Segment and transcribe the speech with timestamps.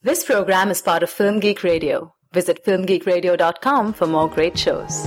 [0.00, 2.14] This program is part of Film Geek Radio.
[2.32, 5.04] Visit filmgeekradio.com for more great shows.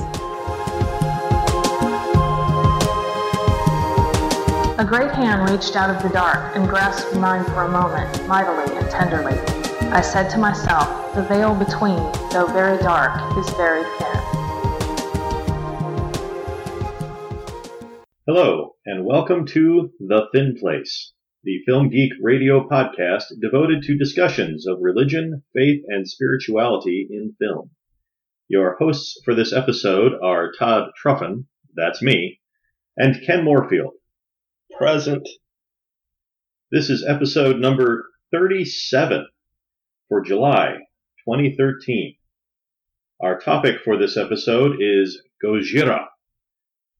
[4.77, 8.75] A great hand reached out of the dark and grasped mine for a moment, mightily
[8.75, 9.39] and tenderly.
[9.93, 11.96] I said to myself, the veil between,
[12.32, 14.18] though very dark, is very thin.
[18.28, 21.14] Hello, and welcome to The Thin Place,
[21.44, 27.72] the Film Geek radio podcast devoted to discussions of religion, faith, and spirituality in film.
[28.48, 32.41] Your hosts for this episode are Todd Truffin, that's me,
[32.96, 33.94] and Ken Morefield.
[34.77, 35.27] Present.
[36.72, 39.26] This is episode number 37
[40.10, 40.77] for July
[41.27, 42.18] 2013.
[43.20, 46.05] Our topic for this episode is Gojira,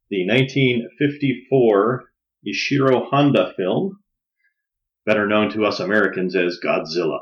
[0.10, 2.06] the 1954
[2.48, 4.01] Ishiro Honda film,
[5.06, 7.20] better known to us Americans as Godzilla.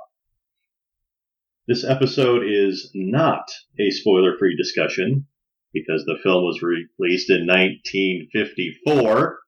[1.67, 3.45] This episode is not
[3.79, 5.27] a spoiler free discussion
[5.73, 9.39] because the film was released in 1954.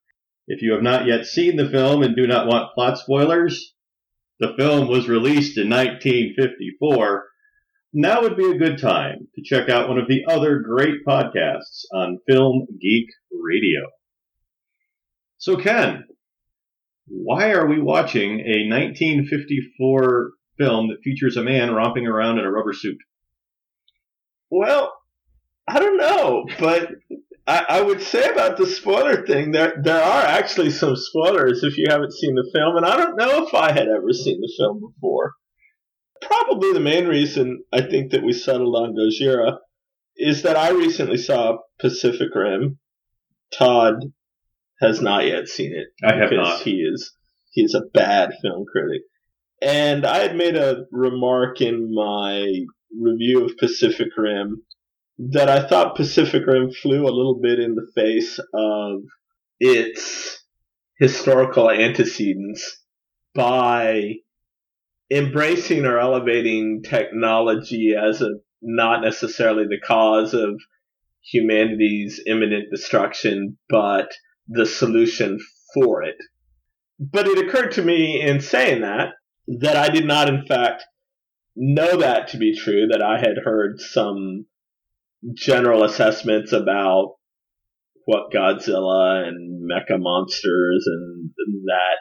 [0.48, 3.74] If you have not yet seen the film and do not want plot spoilers,
[4.40, 7.26] the film was released in 1954.
[7.94, 11.86] Now would be a good time to check out one of the other great podcasts
[11.94, 13.82] on Film Geek Radio.
[15.38, 16.06] So, Ken,
[17.08, 22.52] why are we watching a 1954 film that features a man romping around in a
[22.52, 22.98] rubber suit?
[24.50, 24.94] Well,
[25.68, 26.90] I don't know, but
[27.48, 31.78] I, I, would say about the spoiler thing, there there are actually some spoilers if
[31.78, 34.54] you haven't seen the film, and I don't know if I had ever seen the
[34.58, 35.34] film before.
[36.22, 39.58] Probably the main reason I think that we settled on Gojira
[40.16, 42.78] is that I recently saw Pacific Rim.
[43.52, 44.14] Todd
[44.82, 45.88] has not yet seen it.
[46.04, 46.62] I have not.
[46.62, 47.14] He is
[47.52, 49.02] he is a bad film critic,
[49.62, 52.66] and I had made a remark in my
[53.00, 54.64] review of Pacific Rim
[55.20, 59.02] that I thought Pacific Rim flew a little bit in the face of
[59.60, 60.44] its
[60.98, 62.84] historical antecedents
[63.36, 64.16] by
[65.12, 68.30] embracing or elevating technology as a
[68.62, 70.60] not necessarily the cause of
[71.24, 74.12] humanity's imminent destruction, but
[74.48, 75.40] the solution
[75.74, 76.18] for it.
[77.00, 79.14] But it occurred to me in saying that
[79.60, 80.84] that I did not, in fact,
[81.56, 84.46] know that to be true, that I had heard some
[85.34, 87.16] general assessments about
[88.06, 91.32] what Godzilla and mecha monsters and
[91.66, 91.98] that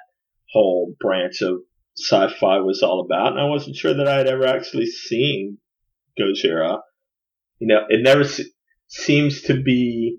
[0.53, 1.61] whole branch of
[1.97, 5.59] sci-fi was all about, and I wasn't sure that I had ever actually seen
[6.19, 6.79] Gojira.
[7.59, 8.51] You know, it never se-
[8.87, 10.19] seems to be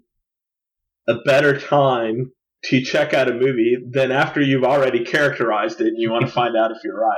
[1.11, 2.31] a better time
[2.63, 6.31] to check out a movie than after you've already characterized it and you want to
[6.31, 7.17] find out if you're right.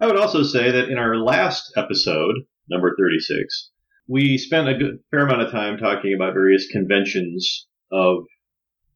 [0.00, 2.34] I would also say that in our last episode,
[2.68, 3.70] number 36,
[4.06, 8.24] we spent a good fair amount of time talking about various conventions of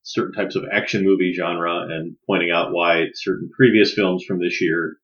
[0.02, 4.60] certain types of action movie genre and pointing out why certain previous films from this
[4.60, 4.96] year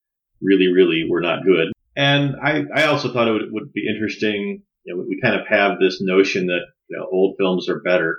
[0.42, 1.68] really, really were not good.
[1.96, 4.62] And I, I also thought it would, would be interesting.
[4.84, 8.18] You know, we kind of have this notion that you know, old films are better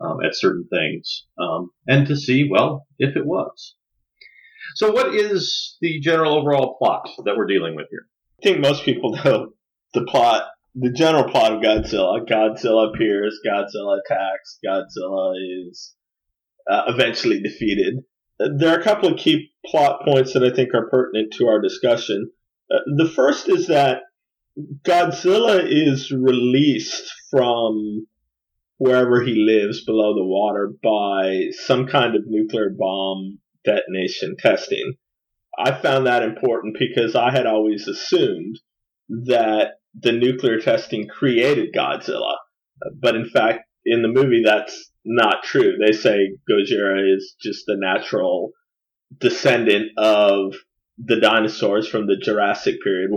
[0.00, 3.76] um, at certain things, um, and to see, well, if it was.
[4.76, 8.06] So, what is the general overall plot that we're dealing with here?
[8.40, 9.52] I think most people know
[9.94, 10.44] the plot
[10.74, 12.26] the general plot of Godzilla.
[12.26, 15.34] Godzilla appears, Godzilla attacks, Godzilla
[15.68, 15.94] is
[16.70, 18.04] uh, eventually defeated.
[18.38, 21.60] There are a couple of key plot points that I think are pertinent to our
[21.60, 22.30] discussion.
[22.72, 24.02] Uh, the first is that
[24.82, 28.06] Godzilla is released from
[28.80, 34.94] wherever he lives below the water by some kind of nuclear bomb detonation testing.
[35.58, 38.58] I found that important because I had always assumed
[39.26, 42.36] that the nuclear testing created Godzilla.
[42.98, 45.76] But in fact, in the movie, that's not true.
[45.76, 48.52] They say Gojira is just the natural
[49.18, 50.54] descendant of
[50.96, 53.10] the dinosaurs from the Jurassic period.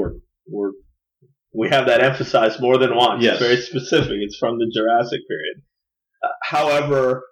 [1.54, 3.24] We have that emphasized more than once.
[3.24, 3.34] Yes.
[3.34, 4.18] It's very specific.
[4.22, 5.62] It's from the Jurassic period.
[6.24, 7.24] Uh, however,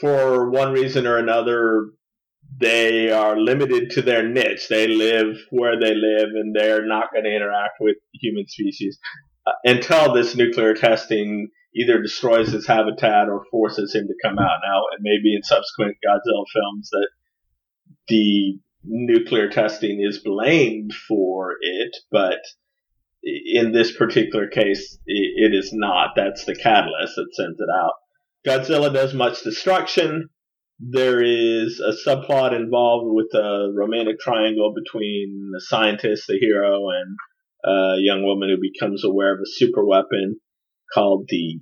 [0.00, 1.90] for one reason or another,
[2.58, 4.68] they are limited to their niche.
[4.68, 8.98] They live where they live and they're not going to interact with human species
[9.46, 14.58] uh, until this nuclear testing either destroys his habitat or forces him to come out.
[14.64, 17.08] Now, it may be in subsequent Godzilla films that
[18.08, 22.40] the nuclear testing is blamed for it, but
[23.22, 26.10] in this particular case, it is not.
[26.16, 27.92] That's the catalyst that sends it out.
[28.46, 30.30] Godzilla does much destruction
[30.78, 37.16] There is a subplot involved with a romantic triangle between the scientist, the hero, and
[37.62, 40.40] a young woman who becomes aware of a super weapon
[40.94, 41.60] called the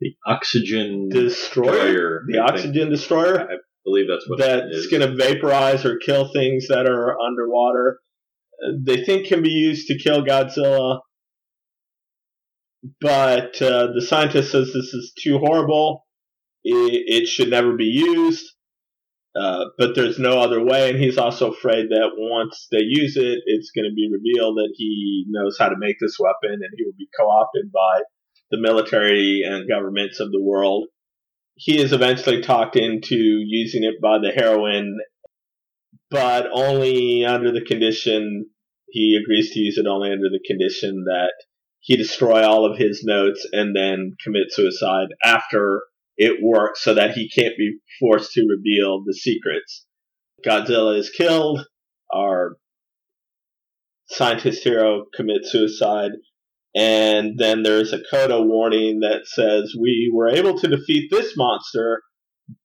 [0.00, 2.24] The oxygen destroyer.
[2.28, 2.58] The I think.
[2.58, 3.40] oxygen destroyer.
[3.40, 3.54] I
[3.84, 8.00] believe that's what that's going to vaporize or kill things that are underwater.
[8.84, 11.00] They think can be used to kill Godzilla,
[13.00, 16.06] but uh, the scientist says this is too horrible.
[16.64, 18.46] It, it should never be used.
[19.34, 23.38] Uh, but there's no other way, and he's also afraid that once they use it,
[23.46, 26.84] it's going to be revealed that he knows how to make this weapon, and he
[26.84, 28.02] will be co-opted by
[28.50, 30.86] the military and governments of the world
[31.54, 34.98] he is eventually talked into using it by the heroine,
[36.10, 38.46] but only under the condition
[38.92, 41.32] he agrees to use it only under the condition that
[41.80, 45.82] he destroy all of his notes and then commit suicide after
[46.16, 49.86] it works so that he can't be forced to reveal the secrets.
[50.46, 51.66] Godzilla is killed,
[52.12, 52.56] our
[54.06, 56.12] scientist hero commits suicide,
[56.74, 62.02] and then there's a coda warning that says we were able to defeat this monster,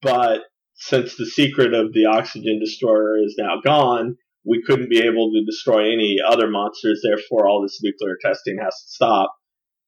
[0.01, 0.41] but
[0.75, 5.45] since the secret of the oxygen destroyer is now gone, we couldn't be able to
[5.45, 7.01] destroy any other monsters.
[7.03, 9.35] Therefore, all this nuclear testing has to stop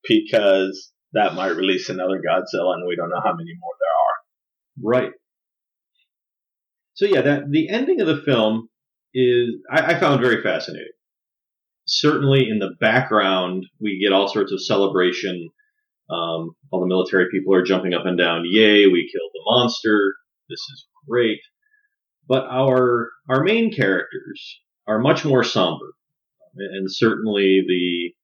[0.07, 5.01] because that might release another Godzilla, and we don't know how many more there are.
[5.01, 5.11] Right.
[6.93, 8.67] So yeah, that the ending of the film
[9.13, 10.91] is I, I found very fascinating.
[11.85, 15.49] Certainly, in the background, we get all sorts of celebration.
[16.09, 18.43] Um, all the military people are jumping up and down.
[18.45, 20.15] Yay, we killed the monster.
[20.49, 21.39] This is great.
[22.29, 25.93] But our our main characters are much more somber,
[26.55, 28.15] and certainly the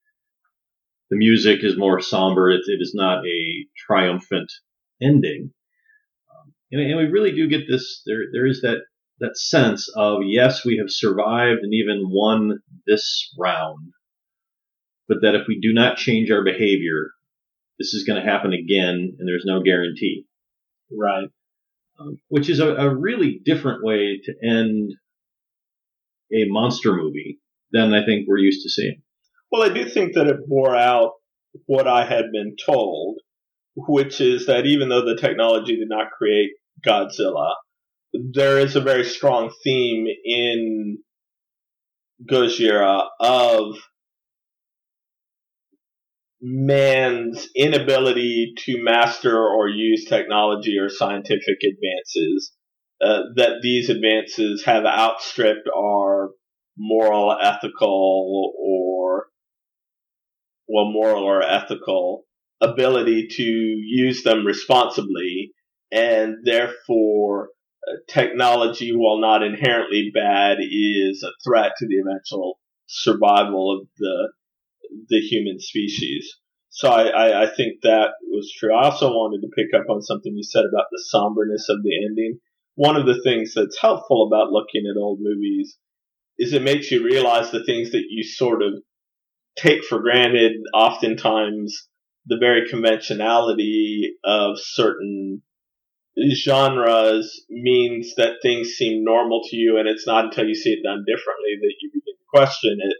[1.11, 2.51] the music is more somber.
[2.51, 4.51] It, it is not a triumphant
[5.01, 5.51] ending
[6.31, 8.03] um, and, and we really do get this.
[8.05, 8.79] There, there is that
[9.19, 13.91] that sense of yes, we have survived and even won this round,
[15.07, 17.11] but that if we do not change our behavior,
[17.79, 20.25] this is going to happen again, and there's no guarantee.
[20.91, 21.29] Right.
[21.97, 24.91] Um, which is a, a really different way to end
[26.33, 27.39] a monster movie
[27.71, 29.01] than I think we're used to seeing.
[29.49, 31.11] Well, I do think that it bore out
[31.67, 33.19] what I had been told,
[33.75, 36.51] which is that even though the technology did not create
[36.85, 37.53] Godzilla,
[38.13, 40.97] there is a very strong theme in
[42.29, 43.77] Gojira of
[46.47, 52.51] man's inability to master or use technology or scientific advances.
[53.01, 56.29] Uh, that these advances have outstripped our
[56.77, 59.25] moral, ethical, or
[60.67, 62.25] well, moral or ethical
[62.61, 65.51] ability to use them responsibly,
[65.91, 67.49] and therefore
[67.85, 74.29] uh, technology, while not inherently bad, is a threat to the eventual survival of the
[75.09, 76.35] the human species.
[76.69, 78.75] So I, I, I think that was true.
[78.75, 82.05] I also wanted to pick up on something you said about the somberness of the
[82.05, 82.39] ending.
[82.75, 85.77] One of the things that's helpful about looking at old movies
[86.37, 88.73] is it makes you realize the things that you sort of
[89.57, 90.51] take for granted.
[90.73, 91.87] Oftentimes,
[92.25, 95.41] the very conventionality of certain
[96.33, 100.83] genres means that things seem normal to you, and it's not until you see it
[100.83, 102.97] done differently that you begin to question it.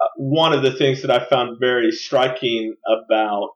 [0.00, 3.52] Uh, one of the things that I found very striking about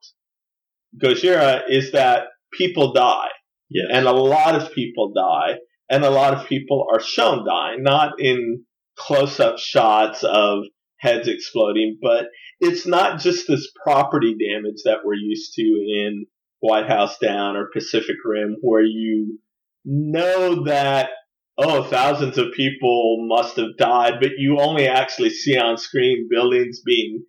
[1.02, 3.28] Gojira is that people die,
[3.70, 3.86] Yes.
[3.90, 5.58] and a lot of people die,
[5.90, 8.64] and a lot of people are shown dying, not in
[8.96, 10.64] close-up shots of
[10.98, 12.26] heads exploding, but
[12.60, 16.26] it's not just this property damage that we're used to in
[16.60, 19.38] White House Down or Pacific Rim, where you
[19.84, 21.10] know that
[21.58, 26.80] oh, thousands of people must have died, but you only actually see on screen buildings
[26.84, 27.24] being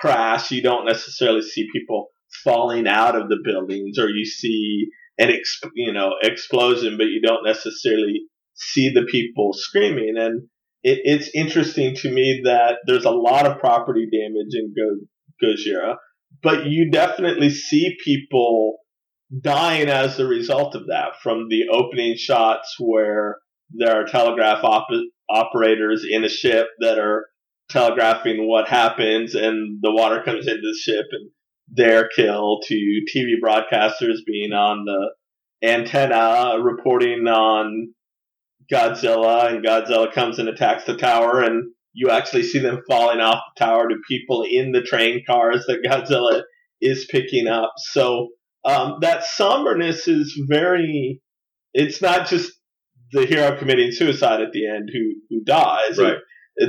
[0.00, 0.50] crashed.
[0.50, 2.08] You don't necessarily see people
[2.44, 4.86] falling out of the buildings, or you see
[5.18, 8.22] an ex- you know explosion, but you don't necessarily
[8.54, 10.14] see the people screaming.
[10.18, 10.48] And
[10.82, 15.96] it, it's interesting to me that there's a lot of property damage in Go- Gojira,
[16.42, 18.78] but you definitely see people
[19.40, 23.38] dying as a result of that from the opening shots where
[23.70, 24.88] there are telegraph op-
[25.28, 27.26] operators in a ship that are
[27.70, 31.30] telegraphing what happens and the water comes into the ship and
[31.68, 37.92] they're killed to TV broadcasters being on the antenna reporting on
[38.72, 43.42] Godzilla and Godzilla comes and attacks the tower and you actually see them falling off
[43.56, 46.42] the tower to people in the train cars that Godzilla
[46.80, 47.72] is picking up.
[47.78, 48.28] So
[48.64, 51.22] um, that somberness is very.
[51.72, 52.52] It's not just
[53.12, 55.98] the hero committing suicide at the end who who dies.
[55.98, 56.16] Right.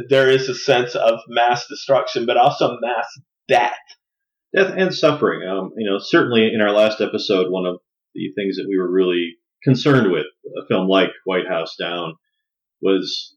[0.10, 3.08] There is a sense of mass destruction, but also mass
[3.48, 3.78] death.
[4.54, 5.48] death and suffering.
[5.48, 7.78] Um, you know, certainly in our last episode, one of
[8.14, 10.26] the things that we were really concerned with
[10.62, 12.16] a film like White House Down
[12.82, 13.36] was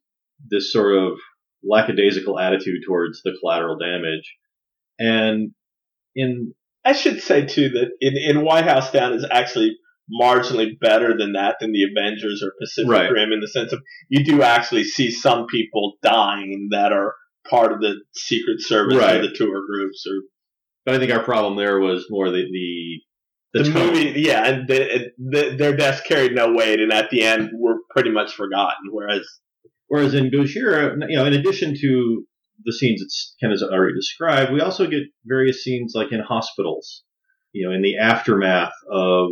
[0.48, 1.18] this sort of
[1.62, 4.34] lackadaisical attitude towards the collateral damage.
[4.98, 5.52] And
[6.14, 6.54] in
[6.84, 9.76] I should say too that in, in White House Down is actually
[10.20, 13.10] marginally better than that than the Avengers or Pacific Right.
[13.10, 17.14] Rim in the sense of you do actually see some people dying that are
[17.48, 19.16] part of the Secret Service Right.
[19.16, 20.22] or the tour groups or
[20.84, 23.00] but I think our problem there was more the the
[23.52, 24.20] the, the, movie.
[24.20, 28.12] Yeah, and the, the, their deaths carried no weight, and at the end were pretty
[28.12, 28.90] much forgotten.
[28.92, 29.26] Whereas
[29.90, 32.24] Whereas in Gojira, you know, in addition to
[32.64, 37.02] the scenes that Ken has already described, we also get various scenes like in hospitals,
[37.52, 39.30] you know, in the aftermath of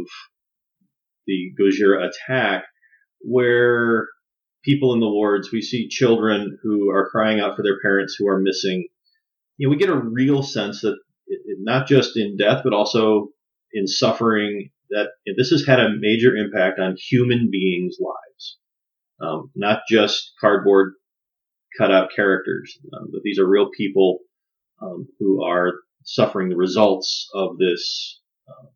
[1.28, 2.64] the Gojira attack,
[3.20, 4.08] where
[4.64, 8.26] people in the wards, we see children who are crying out for their parents who
[8.26, 8.88] are missing.
[9.58, 10.96] You know, we get a real sense that
[11.28, 13.28] it, not just in death, but also
[13.72, 18.58] in suffering, that this has had a major impact on human beings' lives
[19.20, 20.94] um, not just cardboard
[21.76, 24.20] cutout characters, um, but these are real people
[24.82, 28.68] um, who are suffering the results of this um,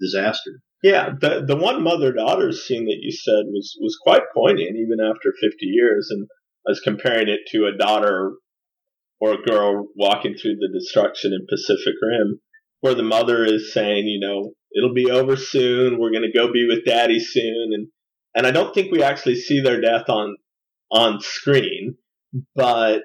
[0.00, 0.62] disaster.
[0.82, 4.98] Yeah, the the one mother daughter scene that you said was was quite poignant even
[5.00, 6.26] after 50 years, and
[6.66, 8.32] I was comparing it to a daughter
[9.20, 12.40] or a girl walking through the destruction in Pacific Rim,
[12.80, 16.00] where the mother is saying, you know, it'll be over soon.
[16.00, 17.86] We're gonna go be with daddy soon, and
[18.34, 20.36] and I don't think we actually see their death on
[20.90, 21.96] on screen,
[22.56, 23.02] but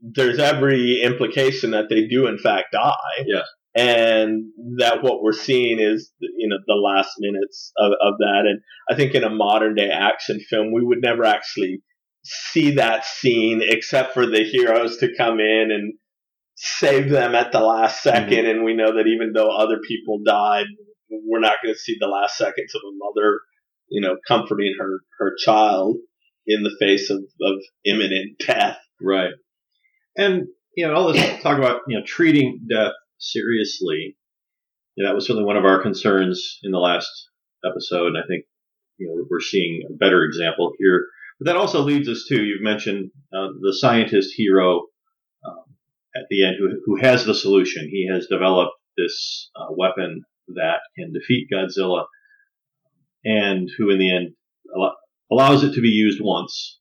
[0.00, 3.24] there's every implication that they do in fact die.
[3.26, 3.46] Yes.
[3.78, 8.42] And that what we're seeing is, you know, the last minutes of, of that.
[8.44, 11.84] And I think in a modern day action film, we would never actually
[12.24, 15.94] see that scene except for the heroes to come in and
[16.56, 18.28] save them at the last mm-hmm.
[18.28, 20.66] 2nd And we know that even though other people died,
[21.08, 23.38] we're not going to see the last seconds of a mother,
[23.86, 25.98] you know, comforting her, her child
[26.48, 27.54] in the face of, of
[27.84, 28.78] imminent death.
[29.00, 29.34] Right.
[30.16, 34.16] And, you know, all this talk about, you know, treating death seriously,
[35.02, 37.28] know, that was certainly one of our concerns in the last
[37.64, 38.08] episode.
[38.08, 38.44] And I think,
[38.98, 41.06] you know, we're seeing a better example here.
[41.38, 44.86] But that also leads us to, you've mentioned uh, the scientist hero
[45.46, 45.64] um,
[46.16, 47.88] at the end who, who has the solution.
[47.88, 52.06] He has developed this uh, weapon that can defeat Godzilla
[53.24, 54.34] and who in the end
[54.74, 54.96] allo-
[55.30, 56.80] allows it to be used once,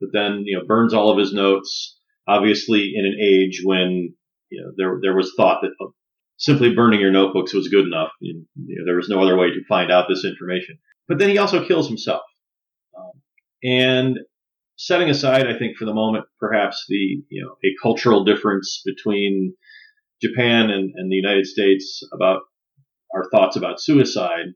[0.00, 4.14] but then, you know, burns all of his notes, obviously in an age when,
[4.50, 5.90] you know, there, there was thought that uh,
[6.36, 8.10] simply burning your notebooks was good enough.
[8.20, 10.78] You know, there was no other way to find out this information.
[11.08, 12.22] But then he also kills himself.
[12.96, 13.22] Um,
[13.62, 14.18] and
[14.76, 19.54] setting aside, I think, for the moment, perhaps the, you know, a cultural difference between
[20.22, 22.42] Japan and, and the United States about
[23.14, 24.46] our thoughts about suicide.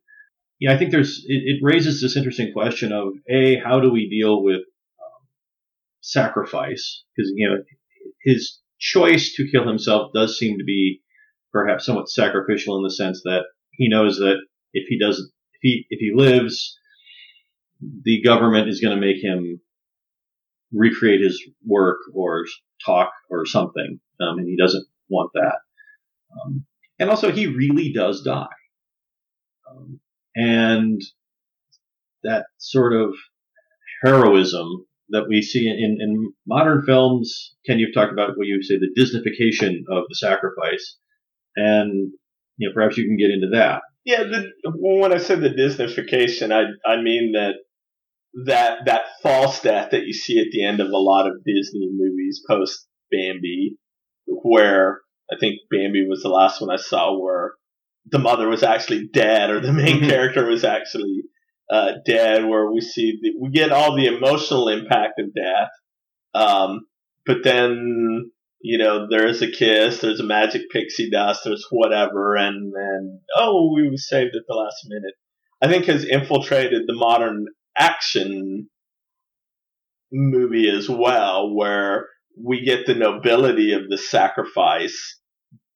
[0.59, 4.11] Yeah, I think there's, it, it raises this interesting question of A, how do we
[4.11, 5.27] deal with um,
[6.01, 7.05] sacrifice?
[7.17, 7.57] Because, you know,
[8.23, 11.03] his choice to kill himself does seem to be
[11.53, 14.37] perhaps somewhat sacrificial in the sense that he knows that
[14.73, 16.79] if he doesn't, if he, if he lives,
[18.05, 19.61] the government is going to make him
[20.73, 22.45] recreate his work or
[22.85, 25.59] talk or something, um, and he doesn't want that.
[26.33, 26.65] Um,
[26.99, 28.47] and also, he really does die,
[29.71, 30.01] um,
[30.35, 31.01] and
[32.23, 33.15] that sort of
[34.05, 37.55] heroism that we see in, in modern films.
[37.67, 40.97] Ken, you've talked about what you say the Disneyfication of the sacrifice,
[41.57, 42.13] and
[42.57, 43.83] you know perhaps you can get into that.
[44.05, 47.55] Yeah, the, when I said the Disneyfication, I I mean that
[48.47, 51.89] that that false death that you see at the end of a lot of Disney
[51.93, 53.77] movies post Bambi,
[54.27, 55.01] where
[55.33, 57.53] I think Bambi was the last one I saw where
[58.07, 60.09] the mother was actually dead or the main Mhm.
[60.09, 61.25] character was actually
[61.71, 65.71] uh, dead, where we see the, we get all the emotional impact of death,
[66.35, 66.81] um,
[67.27, 72.73] but then you know there's a kiss, there's a magic pixie dust, there's whatever, and
[72.75, 75.15] then oh we were saved at the last minute.
[75.63, 77.47] I think has infiltrated the modern
[77.77, 78.69] action
[80.13, 82.07] movie as well, where
[82.43, 85.19] we get the nobility of the sacrifice,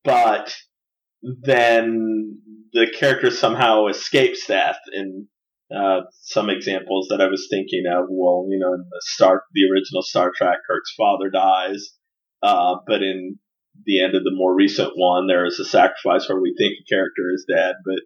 [0.03, 0.55] but
[1.23, 2.39] then
[2.73, 4.79] the character somehow escapes death.
[4.93, 5.27] And
[5.75, 9.71] uh, some examples that I was thinking of, well, you know, in the Star, the
[9.73, 11.91] original Star Trek, Kirk's father dies,
[12.43, 13.39] uh, but in
[13.85, 16.89] the end of the more recent one, there is a sacrifice where we think a
[16.89, 18.01] character is dead, but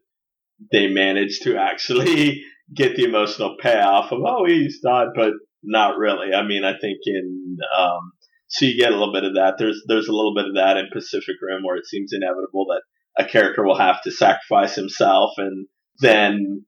[0.72, 2.42] they manage to actually
[2.74, 6.34] get the emotional payoff of oh he's died, but not really.
[6.34, 8.12] I mean, I think in um,
[8.48, 9.56] so you get a little bit of that.
[9.58, 12.82] There's there's a little bit of that in Pacific Rim where it seems inevitable that
[13.22, 15.66] a character will have to sacrifice himself, and
[16.00, 16.64] then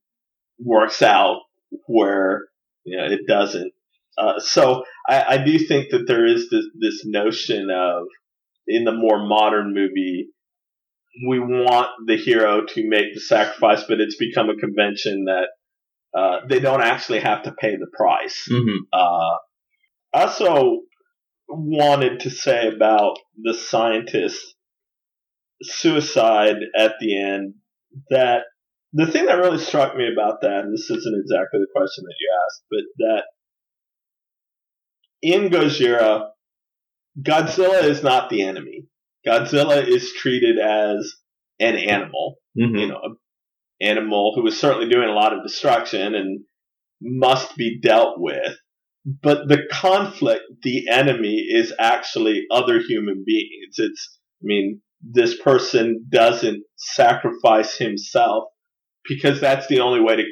[0.64, 1.40] works out
[1.86, 2.46] where
[2.84, 3.72] you know it doesn't.
[4.18, 8.06] Uh, so I, I do think that there is this, this notion of
[8.66, 10.28] in the more modern movie
[11.26, 15.48] we want the hero to make the sacrifice, but it's become a convention that
[16.16, 18.48] uh, they don't actually have to pay the price.
[18.50, 18.84] Mm-hmm.
[18.92, 19.36] Uh,
[20.14, 20.80] I also
[21.48, 24.54] wanted to say about the scientist
[25.62, 27.54] suicide at the end
[28.10, 28.44] that
[28.92, 32.16] the thing that really struck me about that, and this isn't exactly the question that
[32.18, 33.24] you asked, but that
[35.22, 36.30] in Gojira,
[37.20, 38.86] Godzilla is not the enemy.
[39.26, 41.14] Godzilla is treated as
[41.58, 42.76] an animal, Mm-hmm.
[42.76, 43.16] you know, an
[43.80, 46.40] animal who is certainly doing a lot of destruction and
[47.00, 48.56] must be dealt with.
[49.06, 53.76] But the conflict, the enemy, is actually other human beings.
[53.78, 58.44] It's, I mean, this person doesn't sacrifice himself
[59.08, 60.24] because that's the only way to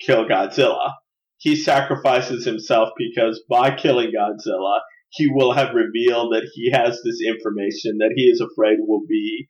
[0.00, 0.92] kill Godzilla.
[1.38, 7.20] He sacrifices himself because by killing Godzilla, he will have revealed that he has this
[7.20, 9.48] information that he is afraid will be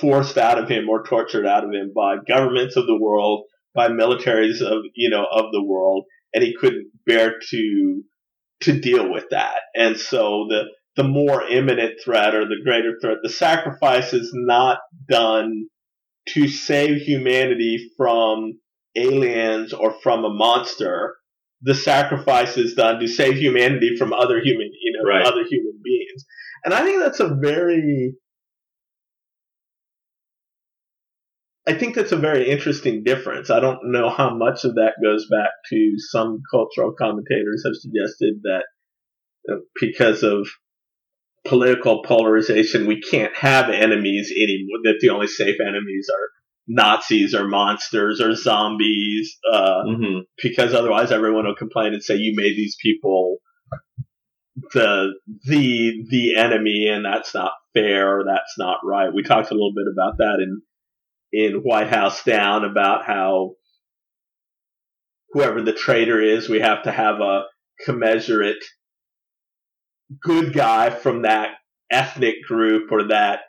[0.00, 3.88] forced out of him or tortured out of him by governments of the world, by
[3.88, 8.02] militaries of you know of the world, and he couldn't bear to
[8.62, 9.60] to deal with that.
[9.74, 10.64] And so the
[10.96, 15.68] the more imminent threat or the greater threat, the sacrifice is not done
[16.34, 18.58] to save humanity from
[18.96, 21.16] aliens or from a monster.
[21.62, 25.26] The sacrifice is done to save humanity from other human, you know, Right.
[25.26, 26.24] other human beings.
[26.64, 28.14] And I think that's a very
[31.66, 33.50] I think that's a very interesting difference.
[33.50, 38.40] I don't know how much of that goes back to some cultural commentators have suggested
[38.44, 38.64] that
[39.52, 40.48] uh, because of
[41.48, 44.78] political polarization, we can't have enemies anymore.
[44.84, 46.28] That the only safe enemies are
[46.66, 50.18] Nazis or monsters or zombies, uh, Mm-hmm.
[50.42, 53.38] because otherwise everyone will complain and say you made these people
[54.74, 59.12] the the the enemy, and that's not fair or that's not right.
[59.14, 60.62] We talked a little bit about that in
[61.32, 63.52] in White House Down about how
[65.32, 67.42] whoever the traitor is, we have to have a
[67.84, 68.64] commensurate
[70.22, 71.50] good guy from that
[71.90, 73.40] ethnic group or that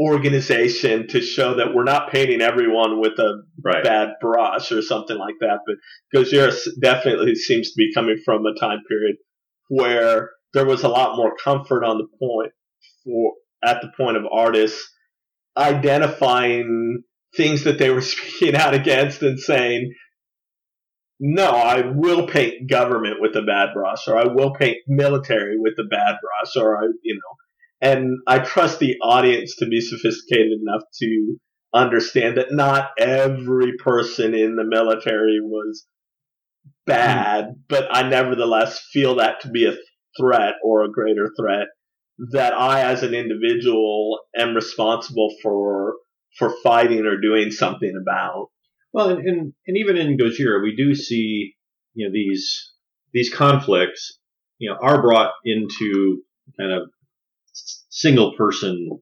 [0.00, 3.84] organization to show that we're not painting everyone with a Right.
[3.84, 5.60] bad brush or something like that.
[5.66, 5.76] But
[6.14, 9.16] Gojira definitely seems to be coming from a time period
[9.68, 12.52] where there was a lot more comfort on the point
[13.04, 14.90] for at the point of artists
[15.56, 17.02] identifying
[17.36, 19.92] things that they were speaking out against and saying,
[21.20, 25.74] no, I will paint government with a bad brush, or I will paint military with
[25.78, 30.58] a bad brush, or I, you know, and I trust the audience to be sophisticated
[30.60, 31.36] enough to
[31.74, 35.86] understand that not every person in the military was
[36.86, 37.50] bad, hmm.
[37.68, 39.76] but I nevertheless feel that to be a
[40.18, 41.68] threat or a greater threat
[42.32, 45.96] that I, as an individual, am responsible for
[46.38, 48.48] for fighting or doing something about.
[48.92, 51.54] Well, and, and and even in Gojira, we do see
[51.94, 52.72] you know these
[53.12, 54.18] these conflicts
[54.58, 56.22] you know are brought into
[56.58, 56.90] kind of
[57.52, 59.00] single person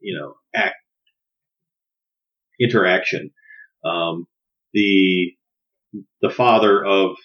[0.00, 0.76] you know act
[2.60, 3.30] interaction.
[3.84, 4.26] Um,
[4.72, 5.32] the
[6.20, 7.16] the father of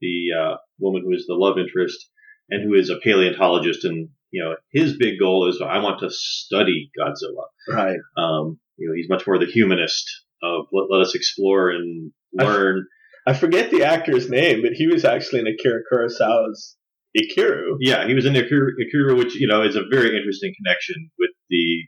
[0.00, 2.08] the uh, woman who is the love interest
[2.50, 6.10] and who is a paleontologist, and you know his big goal is I want to
[6.10, 7.46] study Godzilla.
[7.68, 7.98] Right.
[8.16, 12.86] Um, you know, he's much more the humanist of let, let us explore and learn.
[13.26, 16.76] I forget the actor's name, but he was actually in Ikiru Kurosawa's
[17.16, 17.76] Ikiru.
[17.80, 21.84] yeah, he was in Akira, which you know is a very interesting connection with the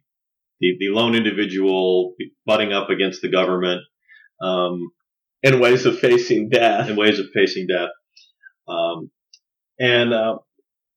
[0.61, 2.15] the, the lone individual
[2.47, 3.81] butting up against the government
[4.43, 4.91] um,
[5.43, 6.89] in ways of facing death.
[6.89, 7.91] and ways of facing death.
[8.69, 9.11] Um,
[9.79, 10.39] and uh,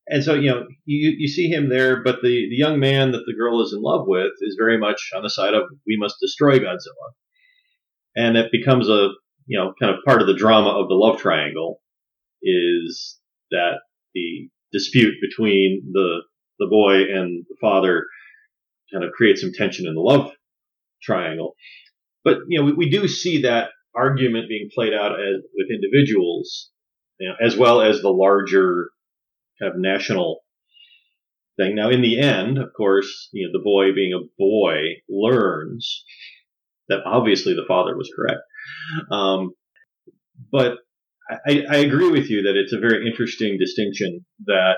[0.06, 3.24] and so you know you, you see him there, but the, the young man that
[3.26, 6.16] the girl is in love with is very much on the side of we must
[6.20, 7.12] destroy Godzilla,
[8.16, 9.08] and it becomes a
[9.46, 11.80] you know kind of part of the drama of the love triangle
[12.42, 13.18] is
[13.50, 13.80] that
[14.14, 16.20] the dispute between the
[16.58, 18.06] the boy and the father
[18.92, 20.30] kind of creates some tension in the love
[21.02, 21.54] triangle.
[22.22, 26.70] But you know we, we do see that argument being played out as, with individuals,
[27.18, 28.90] you know, as well as the larger
[29.60, 30.40] kind of national
[31.56, 31.74] thing.
[31.76, 36.04] Now, in the end, of course, you know, the boy being a boy learns
[36.88, 38.40] that obviously the father was correct.
[39.10, 39.52] Um,
[40.50, 40.78] but
[41.46, 44.76] I, I agree with you that it's a very interesting distinction that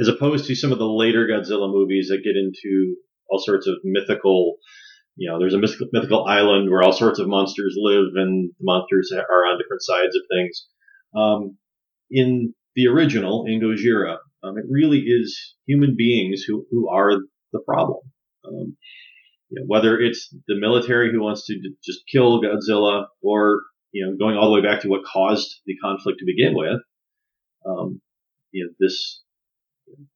[0.00, 2.96] as opposed to some of the later Godzilla movies that get into
[3.30, 4.56] all sorts of mythical,
[5.16, 9.12] you know, there's a mythical, mythical island where all sorts of monsters live and monsters
[9.12, 10.66] are on different sides of things.
[11.16, 11.58] Um,
[12.10, 17.12] in the original, in Gojira, um, it really is human beings who, who are
[17.52, 18.00] the problem.
[18.46, 18.76] Um,
[19.54, 23.62] you know, whether it's the military who wants to just kill Godzilla or,
[23.92, 26.80] you know, going all the way back to what caused the conflict to begin with,
[27.64, 28.00] um,
[28.50, 29.22] you know, this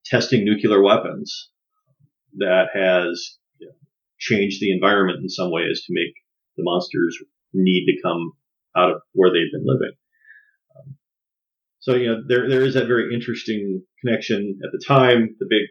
[0.05, 1.51] testing nuclear weapons
[2.39, 3.75] that has you know,
[4.19, 6.15] changed the environment in some ways to make
[6.57, 7.17] the monsters
[7.55, 8.33] need to come
[8.77, 9.93] out of where they've been living.
[10.77, 10.97] Um,
[11.79, 15.37] so you know there there is that very interesting connection at the time.
[15.39, 15.69] The big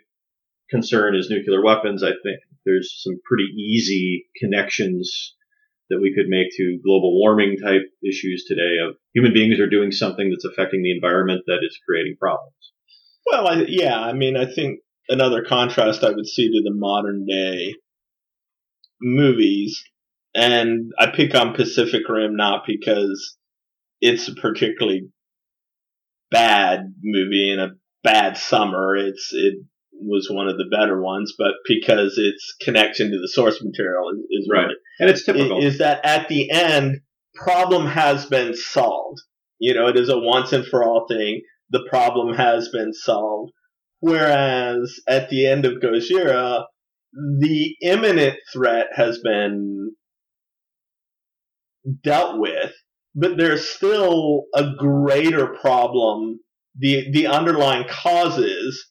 [0.70, 2.04] concern is nuclear weapons.
[2.04, 5.36] I think there's some pretty easy connections
[5.90, 9.92] that we could make to global warming type issues today of human beings are doing
[9.92, 12.54] something that's affecting the environment that is creating problems.
[13.26, 17.26] Well, I, yeah, I mean, I think another contrast I would see to the modern
[17.26, 17.76] day
[19.02, 19.82] movies,
[20.36, 23.38] and I pick on Pacific Rim not because
[24.02, 25.10] it's a particularly
[26.32, 28.96] bad movie and a bad summer.
[28.96, 29.56] It's it
[30.02, 34.20] was one of the better ones, but because its connection to the source material is,
[34.44, 34.64] is Right.
[34.64, 35.64] really And it's typical.
[35.64, 37.02] is that at the end,
[37.36, 39.20] problem has been solved.
[39.60, 41.42] You know, it is a once and for all thing.
[41.70, 43.52] The problem has been solved.
[44.00, 46.66] Whereas at the end of Gojira,
[47.40, 49.92] the imminent threat has been
[52.04, 52.74] dealt with,
[53.16, 56.40] but there's still a greater problem.
[56.78, 58.86] The, the underlying causes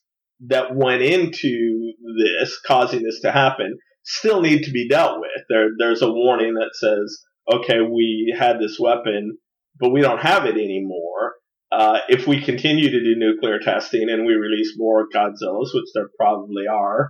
[0.47, 5.43] that went into this, causing this to happen, still need to be dealt with.
[5.49, 9.37] There, there's a warning that says, okay, we had this weapon,
[9.79, 11.33] but we don't have it anymore.
[11.71, 16.07] Uh, if we continue to do nuclear testing and we release more Godzillas, which there
[16.17, 17.09] probably are,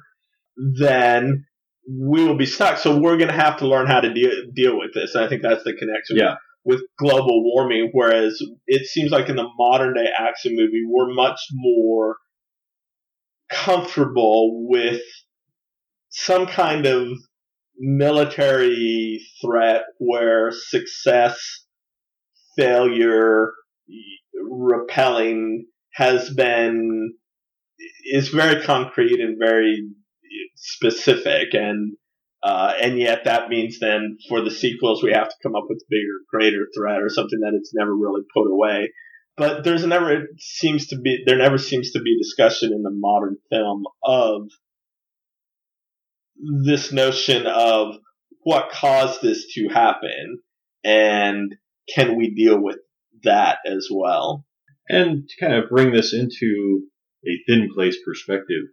[0.79, 1.45] then
[1.87, 2.79] we will be stuck.
[2.79, 5.13] So we're going to have to learn how to deal, deal with this.
[5.15, 6.35] And I think that's the connection Yeah.
[6.65, 7.91] with, with global warming.
[7.93, 12.17] Whereas it seems like in the modern day action movie, we're much more
[13.49, 15.01] comfortable with
[16.10, 17.10] some kind of
[17.77, 21.65] military threat where success,
[22.55, 23.51] failure,
[24.49, 27.13] repelling has been
[28.05, 29.89] is very concrete and very
[30.55, 31.53] specific.
[31.53, 31.95] And
[32.43, 35.83] uh, and yet that means then for the sequels we have to come up with
[35.89, 38.89] bigger greater threat or something that it's never really put away
[39.38, 43.38] but there's never seems to be there never seems to be discussion in the modern
[43.50, 44.50] film of
[46.65, 47.95] this notion of
[48.43, 50.39] what caused this to happen
[50.84, 51.56] and
[51.93, 52.78] can we deal with
[53.23, 54.45] that as well
[54.89, 56.84] And to kind of bring this into
[57.26, 58.63] a thin place perspective,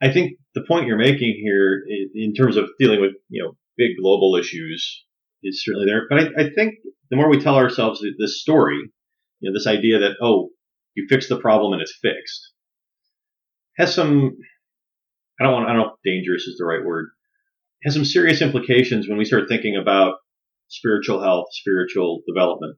[0.00, 3.56] I think the point you're making here in, in terms of dealing with, you know,
[3.76, 5.04] big global issues
[5.42, 6.02] is certainly there.
[6.08, 6.74] But I, I think
[7.10, 8.78] the more we tell ourselves this story,
[9.42, 10.50] you know, this idea that, oh,
[10.94, 12.52] you fix the problem and it's fixed,
[13.76, 14.36] has some,
[15.40, 17.08] I don't want, I don't know if dangerous is the right word,
[17.84, 20.14] has some serious implications when we start thinking about
[20.68, 22.76] spiritual health, spiritual development.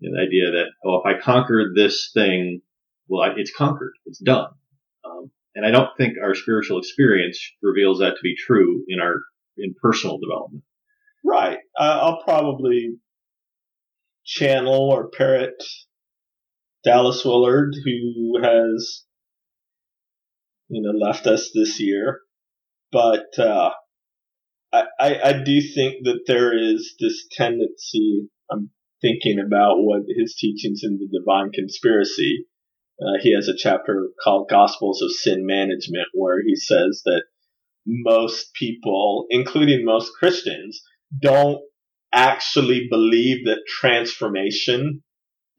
[0.00, 2.60] You know, the idea that, oh, if I conquer this thing,
[3.08, 3.94] well, I, it's conquered.
[4.04, 4.48] It's done.
[5.04, 9.22] Um, and I don't think our spiritual experience reveals that to be true in our,
[9.56, 10.64] in personal development.
[11.24, 11.58] Right.
[11.78, 12.96] I'll probably
[14.24, 15.62] channel or parrot
[16.84, 19.04] Dallas Willard, who has,
[20.68, 22.20] you know, left us this year.
[22.90, 23.70] But uh,
[24.72, 28.28] I, I, I do think that there is this tendency.
[28.50, 32.46] I'm thinking about what his teachings in the Divine Conspiracy.
[33.00, 37.22] Uh, he has a chapter called Gospels of Sin Management, where he says that
[37.86, 40.82] most people, including most Christians,
[41.20, 41.60] don't
[42.12, 45.02] actually believe that transformation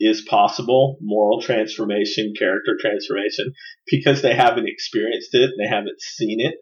[0.06, 3.54] is possible, moral transformation, character transformation,
[3.88, 6.56] because they haven't experienced it, they haven't seen it.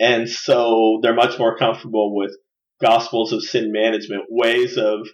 [0.00, 2.32] And so they're much more comfortable with
[2.80, 5.06] gospels of sin management, ways of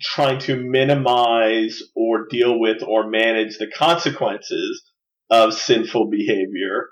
[0.00, 4.82] trying to minimize or deal with or manage the consequences
[5.30, 6.88] of sinful behavior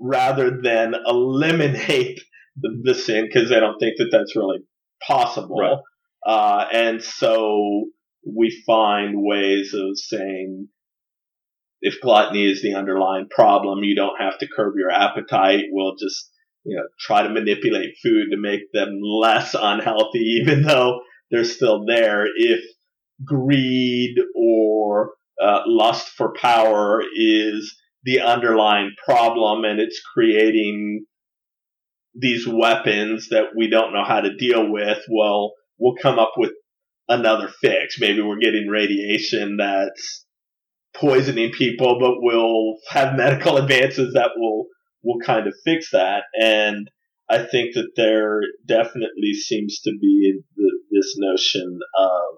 [0.00, 2.20] rather than eliminate
[2.56, 4.60] the, the sin because they don't think that that's really
[5.06, 5.58] possible.
[5.58, 5.78] Right.
[6.26, 7.86] Uh, and so
[8.26, 10.68] we find ways of saying
[11.80, 15.64] if gluttony is the underlying problem, you don't have to curb your appetite.
[15.70, 16.30] We'll just,
[16.64, 21.84] you know, try to manipulate food to make them less unhealthy, even though they're still
[21.86, 22.60] there if
[23.24, 31.04] greed or uh, lust for power is the underlying problem and it's creating
[32.14, 34.98] these weapons that we don't know how to deal with.
[35.10, 36.52] Well, we'll come up with
[37.08, 37.96] another fix.
[38.00, 40.24] Maybe we're getting radiation that's
[40.94, 44.66] poisoning people, but we'll have medical advances that will
[45.02, 46.24] will kind of fix that.
[46.40, 46.90] And
[47.28, 52.36] I think that there definitely seems to be the, this notion of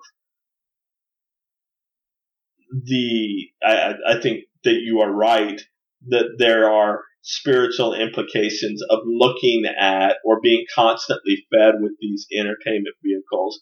[2.84, 3.48] the.
[3.62, 5.60] I, I think that you are right
[6.08, 12.94] that there are spiritual implications of looking at or being constantly fed with these entertainment
[13.02, 13.60] vehicles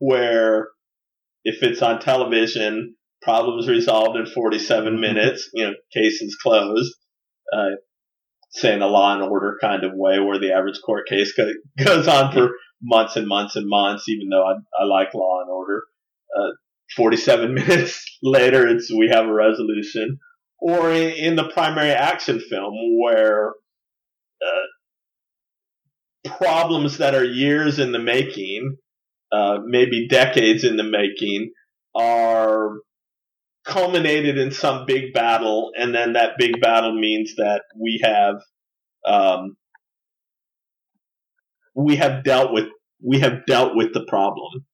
[0.00, 0.70] where
[1.44, 5.00] if it's on television, problems resolved in 47 mm-hmm.
[5.00, 6.94] minutes, you know, cases closed,
[7.52, 7.76] uh,
[8.50, 11.48] say in a law and order kind of way where the average court case go,
[11.84, 12.50] goes on for
[12.82, 15.84] months and months and months, even though I, I like law and order.
[16.36, 16.50] Uh,
[16.96, 20.18] 47 minutes later, it's, we have a resolution.
[20.58, 23.52] Or in, in the primary action film where,
[24.44, 24.66] uh,
[26.36, 28.76] problems that are years in the making
[29.32, 31.52] uh, maybe decades in the making,
[31.94, 32.78] are
[33.64, 38.36] culminated in some big battle, and then that big battle means that we have
[39.06, 39.56] um,
[41.74, 42.66] we have dealt with
[43.02, 44.66] we have dealt with the problem.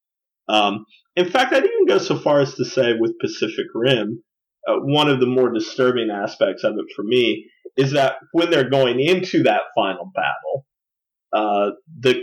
[0.49, 0.85] Um,
[1.17, 4.23] in fact, I'd even go so far as to say with Pacific Rim,
[4.69, 8.71] uh, one of the more disturbing aspects of it for me is that when they're
[8.71, 10.67] going into that final battle,
[11.33, 12.23] uh, the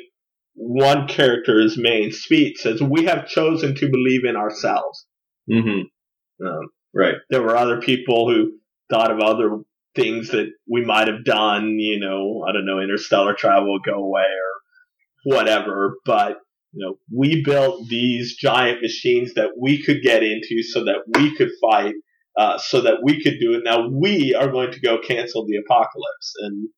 [0.56, 5.06] one character's main speech says, "We have chosen to believe in ourselves."
[5.50, 6.46] Mm-hmm.
[6.46, 7.16] Um, right.
[7.30, 8.54] There were other people who
[8.90, 9.60] thought of other
[9.96, 11.80] things that we might have done.
[11.80, 15.96] You know, I don't know, interstellar travel go away or whatever.
[16.06, 16.38] But
[16.72, 21.36] you know, we built these giant machines that we could get into so that we
[21.36, 21.94] could fight,
[22.38, 23.62] uh, so that we could do it.
[23.64, 26.70] Now we are going to go cancel the apocalypse, and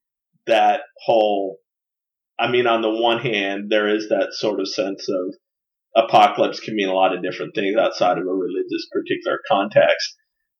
[0.47, 1.57] that whole
[2.37, 5.35] I mean, on the one hand, there is that sort of sense of
[5.95, 10.15] apocalypse can mean a lot of different things outside of a religious particular context.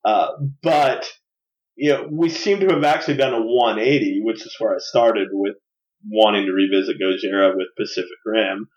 [0.05, 0.29] Uh,
[0.63, 1.09] but,
[1.75, 5.27] you know, we seem to have actually done a 180, which is where I started
[5.31, 5.55] with
[6.09, 8.67] wanting to revisit Gojira with Pacific Rim.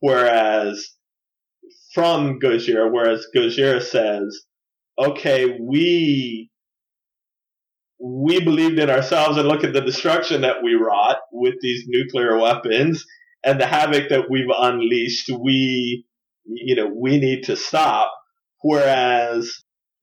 [0.00, 0.88] Whereas
[1.94, 4.44] from Gojira, whereas Gojira says,
[4.98, 6.50] okay, we
[8.00, 12.38] we believed in ourselves and look at the destruction that we wrought with these nuclear
[12.38, 13.04] weapons
[13.44, 15.30] and the havoc that we've unleashed.
[15.30, 16.04] We,
[16.44, 18.12] you know, we need to stop.
[18.62, 19.52] Whereas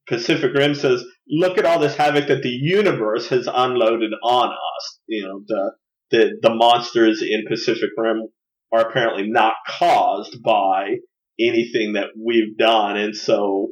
[0.07, 4.99] Pacific Rim says, look at all this havoc that the universe has unloaded on us.
[5.07, 5.71] You know, the,
[6.11, 8.27] the, the monsters in Pacific Rim
[8.73, 10.97] are apparently not caused by
[11.39, 12.97] anything that we've done.
[12.97, 13.69] And so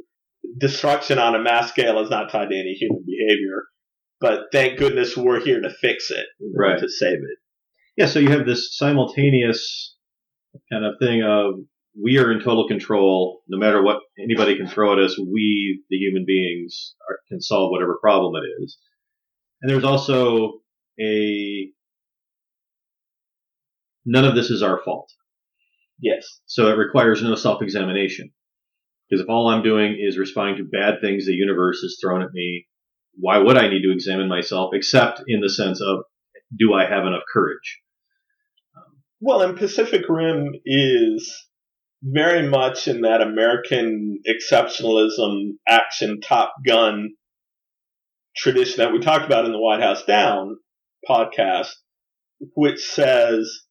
[0.58, 3.64] destruction on a mass scale is not tied to any human behavior
[4.20, 6.80] but thank goodness we're here to fix it, right.
[6.80, 7.38] to save it.
[7.98, 9.96] Yeah, so you have this simultaneous
[10.72, 11.56] kind of thing of
[12.02, 13.42] we are in total control.
[13.48, 17.72] No matter what anybody can throw at us, we, the human beings, are, can solve
[17.72, 18.78] whatever problem it is.
[19.62, 20.62] And there's also
[21.00, 21.70] a
[24.06, 25.12] none of this is our fault.
[26.00, 26.26] Yes.
[26.46, 28.32] So it requires no self-examination.
[29.10, 32.34] Because if all I'm doing is responding to bad things the universe has thrown at
[32.34, 32.66] me,
[33.16, 36.04] why would I need to examine myself except in the sense of
[36.58, 37.82] do I have enough courage?
[39.20, 41.48] Well, and Pacific Rim is
[42.04, 47.12] very much in that American exceptionalism, action, Top Gun
[48.36, 50.58] tradition that we talked about in the White House Down
[51.08, 51.72] podcast,
[52.56, 53.62] which says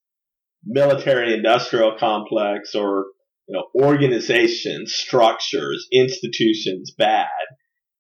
[0.64, 3.07] military industrial complex or
[3.48, 7.28] you know organizations, structures, institutions bad,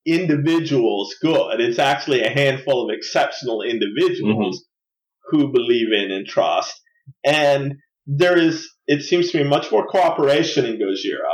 [0.06, 1.60] individuals good.
[1.60, 5.36] It's actually a handful of exceptional individuals mm-hmm.
[5.36, 6.80] who believe in and trust.
[7.24, 7.74] And
[8.06, 11.32] there is, it seems to me, much more cooperation in Gojira.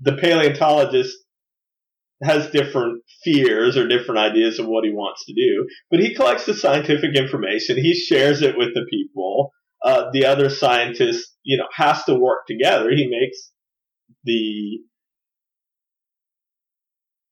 [0.00, 1.16] The paleontologist
[2.22, 6.46] has different fears or different ideas of what he wants to do, but he collects
[6.46, 7.76] the scientific information.
[7.76, 9.50] He shares it with the people.
[9.84, 12.90] Uh, the other scientist, you know, has to work together.
[12.90, 13.50] He makes
[14.24, 14.80] the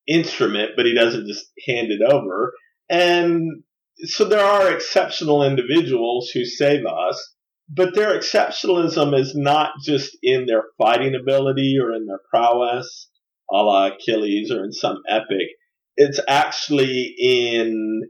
[0.07, 2.53] instrument, but he doesn't just hand it over.
[2.89, 3.63] And
[4.05, 7.35] so there are exceptional individuals who save us,
[7.69, 13.09] but their exceptionalism is not just in their fighting ability or in their prowess,
[13.51, 15.49] a la Achilles or in some epic.
[15.97, 18.03] It's actually in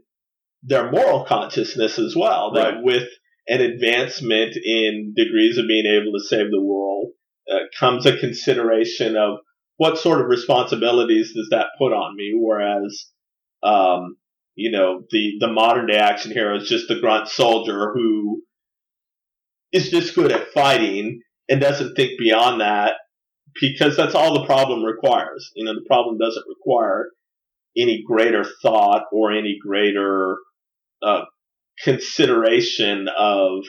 [0.63, 2.53] their moral consciousness as well.
[2.53, 2.83] That right.
[2.83, 3.09] with
[3.47, 7.11] an advancement in degrees of being able to save the world,
[7.51, 9.39] uh, comes a consideration of
[9.77, 12.33] what sort of responsibilities does that put on me?
[12.35, 13.05] Whereas,
[13.63, 14.17] um,
[14.55, 18.43] you know, the, the modern day action hero is just the grunt soldier who
[19.71, 22.93] is just good at fighting and doesn't think beyond that
[23.59, 25.51] because that's all the problem requires.
[25.55, 27.09] You know, the problem doesn't require
[27.75, 30.37] any greater thought or any greater
[31.01, 31.25] uh,
[31.83, 33.63] consideration of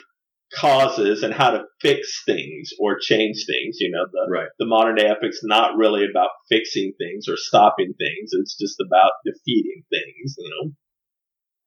[0.55, 3.79] causes and how to fix things or change things.
[3.81, 4.49] You know, the Right.
[4.59, 8.31] the modern day epic's not really about fixing things or stopping things.
[8.33, 10.37] It's just about defeating things.
[10.38, 10.73] You know.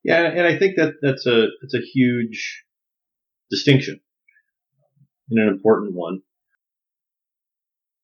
[0.03, 2.63] Yeah, and I think that that's a that's a huge
[3.49, 3.99] distinction
[5.29, 6.21] and an important one.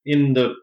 [0.06, 0.56] In the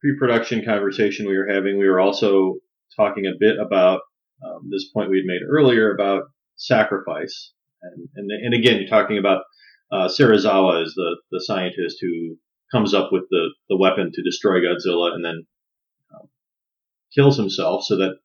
[0.00, 2.56] pre-production conversation we were having, we were also
[2.96, 4.00] talking a bit about
[4.44, 6.24] um, this point we had made earlier about
[6.56, 7.52] sacrifice,
[7.92, 9.42] and and, and again, you're talking about
[9.92, 12.36] uh, Serizawa is the the scientist who
[12.72, 15.46] comes up with the the weapon to destroy Godzilla and then
[16.14, 16.28] um,
[17.14, 18.16] kills himself so that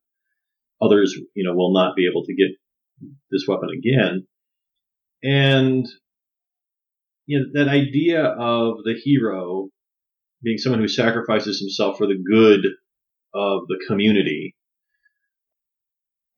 [0.82, 2.50] others, you know, will not be able to get
[3.32, 4.28] this weapon again.
[5.24, 5.86] And
[7.26, 9.70] you know, that idea of the hero
[10.42, 12.66] being someone who sacrifices himself for the good
[13.34, 14.56] of the community.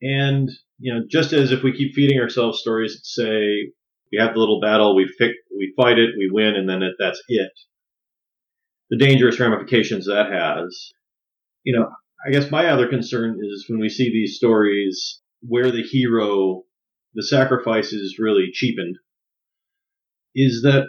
[0.02, 3.72] And, you know, just as if we keep feeding ourselves stories that say,
[4.12, 5.10] we have the little battle, we
[5.56, 7.52] we fight it, we win, and then it, that's it.
[8.90, 10.92] The dangerous ramifications that has.
[11.64, 11.90] You know,
[12.26, 16.64] I guess my other concern is when we see these stories where the hero,
[17.14, 18.98] the sacrifice is really cheapened,
[20.36, 20.88] is that,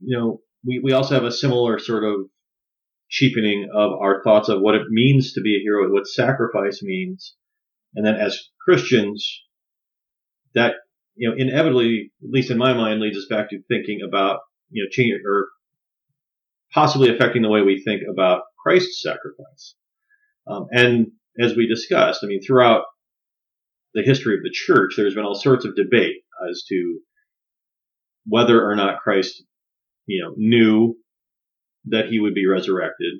[0.00, 2.26] you know, we, we also have a similar sort of
[3.08, 7.34] cheapening of our thoughts of what it means to be a hero, what sacrifice means.
[7.94, 9.42] And then as Christians,
[10.54, 10.74] that,
[11.16, 14.84] you know, inevitably, at least in my mind, leads us back to thinking about, you
[14.84, 15.48] know, change or
[16.72, 19.74] possibly affecting the way we think about Christ's sacrifice.
[20.46, 21.08] Um, and
[21.40, 22.84] as we discussed, I mean, throughout
[23.94, 27.00] the history of the church, there's been all sorts of debate as to
[28.26, 29.42] whether or not Christ,
[30.06, 30.96] you know, knew
[31.86, 33.14] that he would be resurrected.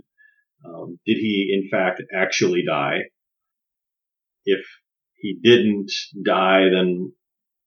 [0.64, 3.04] Um, did he, in fact, actually die?
[4.44, 4.64] If
[5.16, 5.90] he didn't
[6.24, 7.12] die, then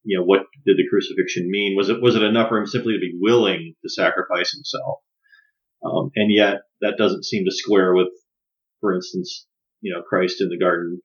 [0.03, 1.75] you know what did the crucifixion mean?
[1.75, 4.99] Was it was it enough for him simply to be willing to sacrifice himself?
[5.83, 8.07] Um, and yet that doesn't seem to square with,
[8.79, 9.47] for instance,
[9.81, 11.01] you know, Christ in the garden,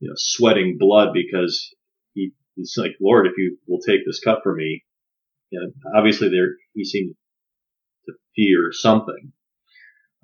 [0.00, 1.74] you know, sweating blood because
[2.14, 4.84] he it's like, Lord, if you will take this cup from me,
[5.50, 7.14] you know, obviously there he seemed
[8.06, 9.32] to fear something.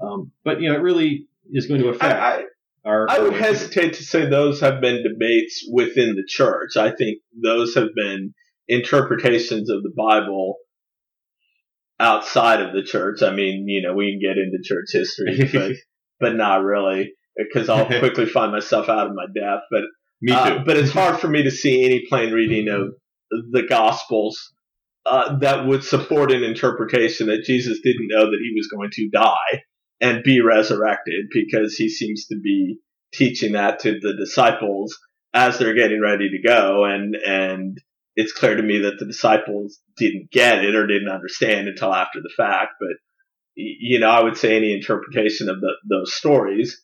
[0.03, 2.45] Um, but you know, it really is going to affect I, I,
[2.85, 3.11] our.
[3.11, 6.77] I would hesitate to say those have been debates within the church.
[6.77, 8.35] I think those have been
[8.69, 10.57] interpretations of the Bible
[11.99, 13.23] outside of the church.
[13.23, 15.73] I mean, you know, we can get into church history, but
[16.21, 19.65] but not really, because I'll quickly find myself out of my depth.
[19.71, 19.83] But
[20.21, 20.39] Me too.
[20.39, 22.95] uh, but it's hard for me to see any plain reading of
[23.51, 24.53] the Gospels
[25.07, 29.09] uh, that would support an interpretation that Jesus didn't know that he was going to
[29.11, 29.63] die
[30.03, 32.79] and be resurrected because he seems to be
[33.15, 34.99] teaching that to the disciples
[35.33, 36.85] as they're getting ready to go.
[36.85, 37.79] And and
[38.17, 42.21] it's clear to me that the disciples didn't get it or didn't understand until after
[42.21, 42.73] the fact.
[42.81, 42.97] But
[43.55, 46.83] you know I would say any interpretation of the, those stories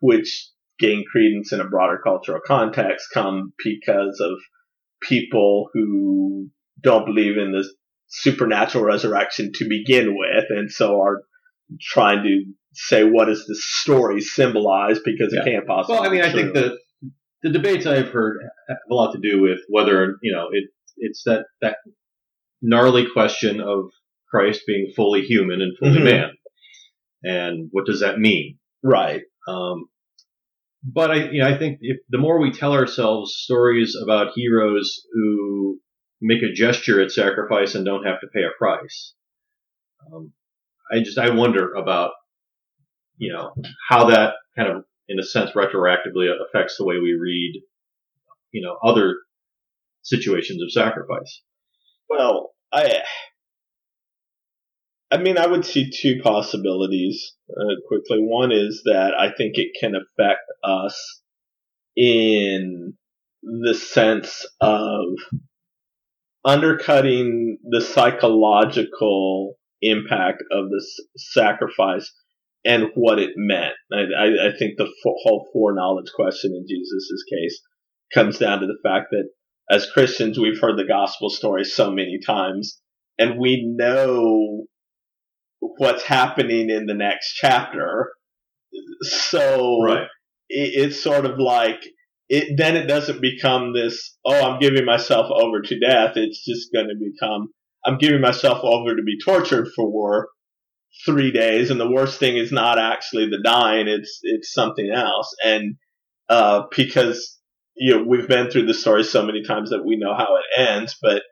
[0.00, 4.38] which gain credence in a broader cultural context come because of
[5.00, 6.50] people who
[6.80, 7.64] don't believe in the
[8.08, 11.22] supernatural resurrection to begin with and so are
[11.80, 12.44] trying to
[12.80, 15.40] say what does this story symbolize because Yeah.
[15.42, 16.78] it can't possibly Well, I mean, I think the
[17.42, 18.38] the debates I've heard
[18.68, 20.64] have a lot to do with whether you know it
[20.96, 21.76] it's that that
[22.62, 23.90] gnarly question of
[24.30, 26.04] Christ being fully human and fully Mhm.
[26.04, 26.30] man,
[27.22, 28.58] and what does that mean?
[28.82, 29.86] right Um,
[30.84, 35.04] but I, you know, I think if the more we tell ourselves stories about heroes
[35.12, 35.80] who
[36.20, 39.14] make a gesture at sacrifice and don't have to pay a price,
[40.12, 40.32] um,
[40.92, 42.12] I just I wonder about
[43.18, 43.52] you know
[43.88, 47.62] how that kind of in a sense retroactively affects the way we read
[48.52, 49.16] you know other
[50.02, 51.42] situations of sacrifice.
[52.08, 53.02] Well, I,
[55.10, 58.18] I mean, I would see two possibilities uh, quickly.
[58.20, 61.20] One is that I think it can affect us
[61.96, 62.94] in
[63.42, 65.04] the sense of
[66.44, 72.12] undercutting the psychological impact of this sacrifice
[72.68, 73.72] and what it meant.
[73.90, 77.62] I, I, I think the f- whole foreknowledge question in Jesus' case
[78.12, 79.30] comes down to the fact that
[79.70, 82.78] as Christians, we've heard the gospel story so many times,
[83.18, 84.66] and we know
[85.60, 88.12] what's happening in the next chapter.
[89.02, 90.06] So Right.
[90.50, 91.80] it, it's sort of like
[92.28, 92.56] it.
[92.58, 94.16] Then it doesn't become this.
[94.26, 96.16] Oh, I'm giving myself over to death.
[96.16, 97.48] It's just going to become.
[97.86, 100.28] I'm giving myself over to be tortured for
[101.04, 103.88] three days, and the worst thing is not actually the dying.
[103.88, 105.76] It's it's something else, and
[106.28, 107.38] uh, because
[107.76, 110.60] you know we've been through the story so many times that we know how it
[110.60, 111.22] ends, but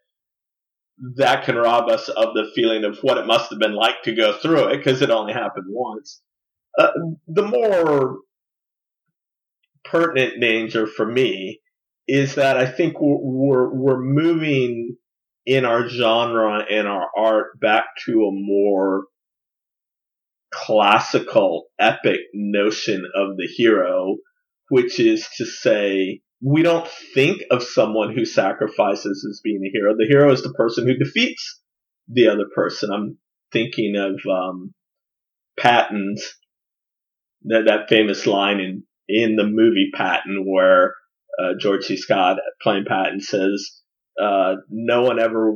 [1.16, 4.14] that can rob us of the feeling of what it must have been like to
[4.14, 6.22] go through it because it only happened once.
[6.78, 6.90] Uh,
[7.26, 8.18] the more
[9.84, 11.61] pertinent danger for me
[12.09, 14.96] is that I think we're, we're, we're moving
[15.44, 19.04] in our genre and our art back to a more
[20.57, 24.16] classical epic notion of the hero,
[24.68, 29.94] which is to say, we don't think of someone who sacrifices as being a hero.
[29.96, 31.61] The hero is the person who defeats
[32.09, 32.90] the other person.
[32.92, 33.18] I'm
[33.52, 34.74] thinking of um,
[35.59, 36.34] Patton's
[37.44, 40.94] that that famous line in in the movie Patton where
[41.40, 41.96] uh, George C.
[41.96, 43.82] Scott playing Patton says,
[44.20, 45.54] uh, "No one ever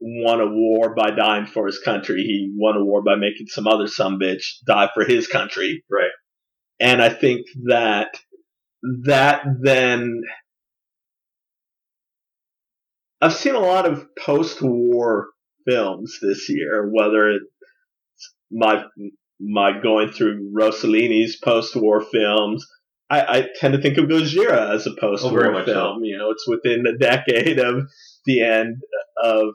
[0.00, 2.22] won a war by dying for his country.
[2.22, 6.10] He won a war by making some other some bitch die for his country." Right.
[6.80, 8.18] And I think that
[9.04, 10.22] that then
[13.20, 15.28] I've seen a lot of post-war
[15.68, 17.44] films this year, whether it's
[18.50, 18.84] my
[19.38, 22.66] my going through Rossellini's post-war films.
[23.10, 25.72] I, I tend to think of Gojira as a Oh, post-war very much so.
[25.72, 26.04] film.
[26.04, 27.82] You know, it's within a decade of
[28.24, 28.76] the end
[29.22, 29.54] of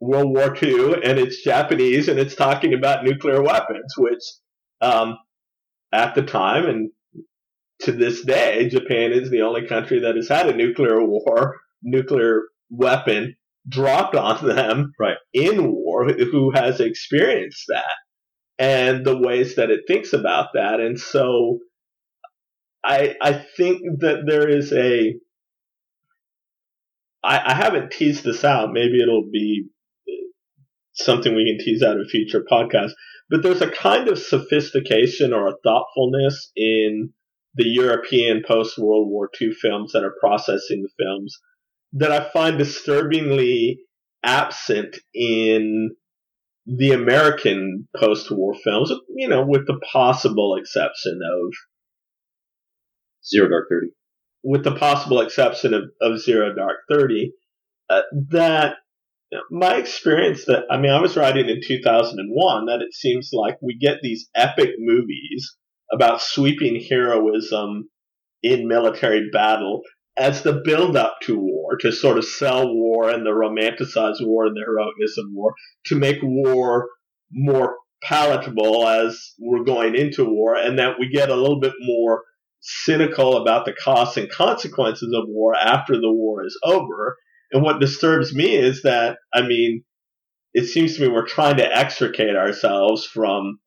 [0.00, 4.22] World War II, and it's Japanese, and it's talking about nuclear weapons, which
[4.80, 5.18] um,
[5.92, 6.90] at the time and
[7.80, 12.42] to this day, Japan is the only country that has had a nuclear war, nuclear
[12.70, 13.36] weapon
[13.68, 15.16] dropped on them Right.
[15.32, 17.84] in war, who has experienced that
[18.58, 20.80] and the ways that it thinks about that.
[20.80, 21.58] And so
[22.84, 25.14] I, I think that there is a,
[27.22, 28.72] I, I haven't teased this out.
[28.72, 29.68] Maybe it'll be
[30.98, 32.92] something we can tease out in future podcasts.
[33.30, 37.10] But there's a kind of sophistication or a thoughtfulness in
[37.54, 41.38] the European post World War II films that are processing the films
[41.92, 43.80] that I find disturbingly
[44.22, 45.90] absent in
[46.66, 51.52] the American post war films, you know, with the possible exception of
[53.26, 53.88] Zero Dark Thirty.
[54.42, 57.32] with the possible exception of, of Zero Dark Thirty,
[57.88, 58.76] uh, that
[59.50, 63.78] my experience that I mean, I was writing in 2001 that it seems like we
[63.78, 65.56] get these epic movies
[65.92, 67.88] about sweeping heroism
[68.42, 69.82] in military battle
[70.18, 74.46] as the build up to war, to sort of sell war and the romanticized war
[74.46, 75.54] and the heroicness of war,
[75.86, 76.88] to make war
[77.30, 82.24] more palatable as we're going into war, and that we get a little bit more
[82.60, 87.16] cynical about the costs and consequences of war after the war is over.
[87.52, 89.84] And what disturbs me is that, I mean,
[90.52, 93.58] it seems to me we're trying to extricate ourselves from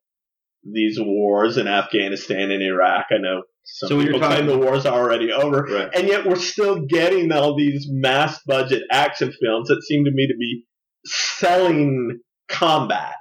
[0.64, 3.08] these wars in Afghanistan and Iraq.
[3.12, 5.90] I know some So people claim the war's are already over, Right.
[5.96, 10.28] and yet we're still getting all these mass budget action films that seem to me
[10.28, 10.66] to be
[11.06, 13.14] selling combat.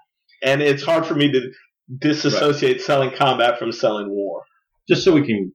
[0.42, 1.50] And it's hard for me to
[1.98, 4.42] disassociate selling combat from selling war.
[4.88, 5.52] Just so we can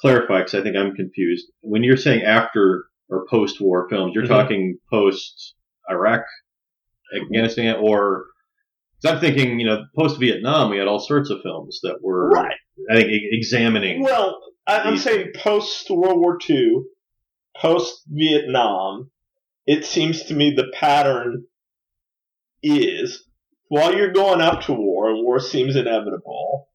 [0.00, 1.46] clarify, because I think I'm confused.
[1.60, 4.28] When you're saying after or post-war films, you're Mhm.
[4.28, 5.54] talking post
[5.90, 6.22] Iraq,
[7.22, 8.26] Afghanistan, or
[9.06, 12.56] I'm thinking, you know, post Vietnam, we had all sorts of films that were, Right.
[12.90, 14.02] I think, examining.
[14.02, 16.82] Well, I, I'm These- saying post World War II,
[17.56, 19.10] post Vietnam,
[19.66, 21.44] it seems to me the pattern
[22.62, 23.24] is
[23.68, 26.68] while you're going up to war and war seems inevitable,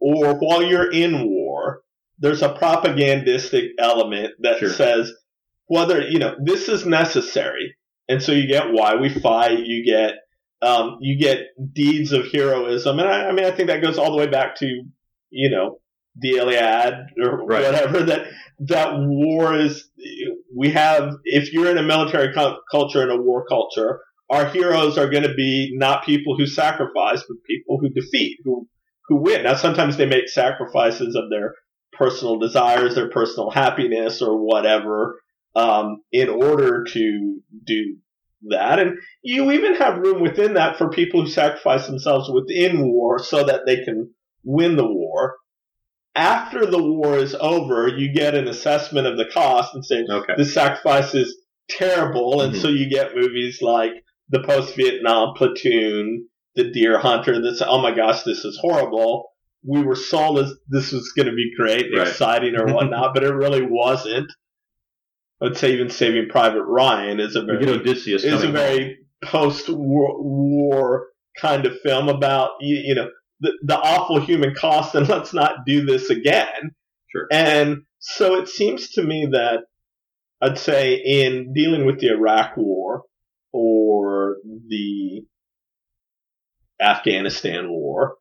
[0.00, 1.82] or while you're in war,
[2.18, 4.68] there's a propagandistic element that Sure.
[4.68, 5.12] says
[5.66, 7.74] whether you know this is necessary,
[8.08, 9.60] and so you get why we fight.
[9.60, 10.14] You get
[10.62, 14.10] um, you get deeds of heroism, and I, I mean I think that goes all
[14.10, 14.66] the way back to
[15.30, 15.78] you know
[16.16, 17.62] the Iliad or Right.
[17.64, 18.26] whatever that
[18.60, 19.88] that war is.
[20.56, 24.00] We have if you're in a military cu- culture and a war culture,
[24.30, 28.68] our heroes are going to be not people who sacrifice, but people who defeat, who
[29.08, 29.42] who win.
[29.42, 31.54] Now sometimes they make sacrifices of their
[31.92, 35.20] personal desires, their personal happiness, or whatever,
[35.54, 37.96] um, in order to do
[38.50, 38.78] that.
[38.78, 43.44] And you even have room within that for people who sacrifice themselves within war so
[43.44, 44.10] that they can
[44.44, 45.36] win the war.
[46.16, 50.34] After the war is over, you get an assessment of the cost and say, okay.
[50.36, 51.36] the sacrifice is
[51.68, 52.60] terrible, and Mhm.
[52.60, 53.92] so you get movies like
[54.28, 59.30] the post-Vietnam Platoon the deer hunter that's oh my gosh this is horrible.
[59.66, 62.06] We were sold as this was going to be great, and Right.
[62.08, 64.30] exciting or whatnot, but it really wasn't.
[65.42, 71.08] I'd say even Saving Private Ryan is a very Odysseus is a very post-war
[71.40, 73.08] kind of film about you, you know
[73.40, 76.74] the, the awful human cost and let's not do this again.
[77.10, 77.26] Sure.
[77.30, 79.64] And so it seems to me that
[80.40, 83.02] I'd say in dealing with the Iraq War
[83.52, 85.24] or the
[86.80, 88.16] Afghanistan War,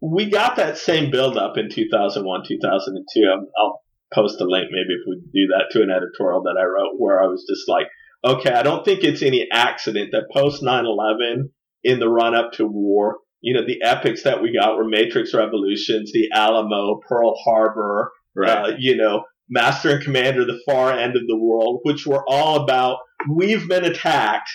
[0.00, 3.20] we got that same buildup in 2001, 2002.
[3.30, 3.82] I'll, I'll
[4.12, 7.22] post a link maybe if we do that to an editorial that I wrote where
[7.22, 7.86] I was just like,
[8.24, 11.50] okay, I don't think it's any accident that post 9-11
[11.84, 15.32] in the run up to war, you know, the epics that we got were Matrix
[15.32, 18.74] Revolutions, the Alamo, Pearl Harbor, Right.
[18.74, 22.62] uh, you know, Master and Commander, the far end of the world, which were all
[22.62, 22.98] about
[23.28, 24.50] we've been attacked,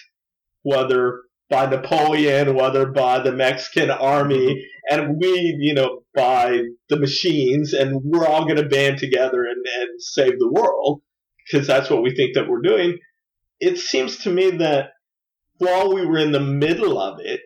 [0.64, 7.74] whether by Napoleon, whether by the Mexican army, and we, you know, by the machines,
[7.74, 11.02] and we're all going to band together and, and save the world
[11.46, 12.98] because that's what we think that we're doing.
[13.60, 14.90] It seems to me that
[15.58, 17.42] while we were in the middle of it,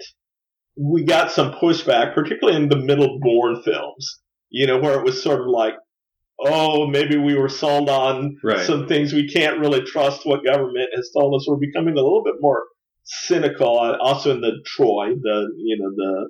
[0.78, 5.22] we got some pushback, particularly in the middle Bourne films, you know, where it was
[5.22, 5.74] sort of like,
[6.40, 8.66] oh, maybe we were sold on Right.
[8.66, 11.46] some things we can't really trust what government has told us.
[11.48, 12.64] We're becoming a little bit more
[13.10, 13.80] cynical.
[13.80, 16.30] uh, Also in the Troy, the you know the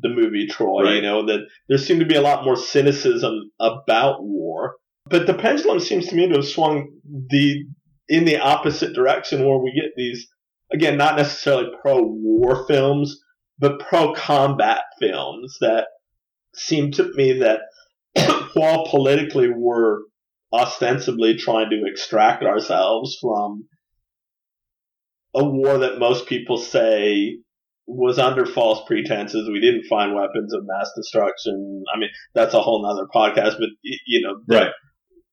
[0.00, 4.22] the movie Troy, you know that there seemed to be a lot more cynicism about
[4.22, 4.76] war.
[5.06, 7.64] But the pendulum seems to me to have swung the
[8.08, 10.26] in the opposite direction, where we get these
[10.72, 13.22] again not necessarily pro war films,
[13.58, 15.86] but pro combat films that
[16.54, 17.60] seem to me that
[18.54, 19.98] while politically we're
[20.52, 23.64] ostensibly trying to extract ourselves from
[25.34, 27.38] a war that most people say
[27.86, 29.48] was under false pretenses.
[29.48, 31.82] We didn't find weapons of mass destruction.
[31.94, 34.70] I mean, that's a whole nother podcast, but you know, Right.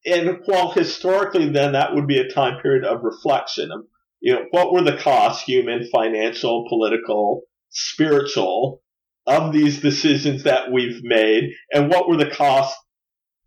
[0.05, 3.81] and while historically then that would be a time period of reflection of
[4.19, 8.81] you know what were the costs human financial political spiritual
[9.27, 12.77] of these decisions that we've made and what were the costs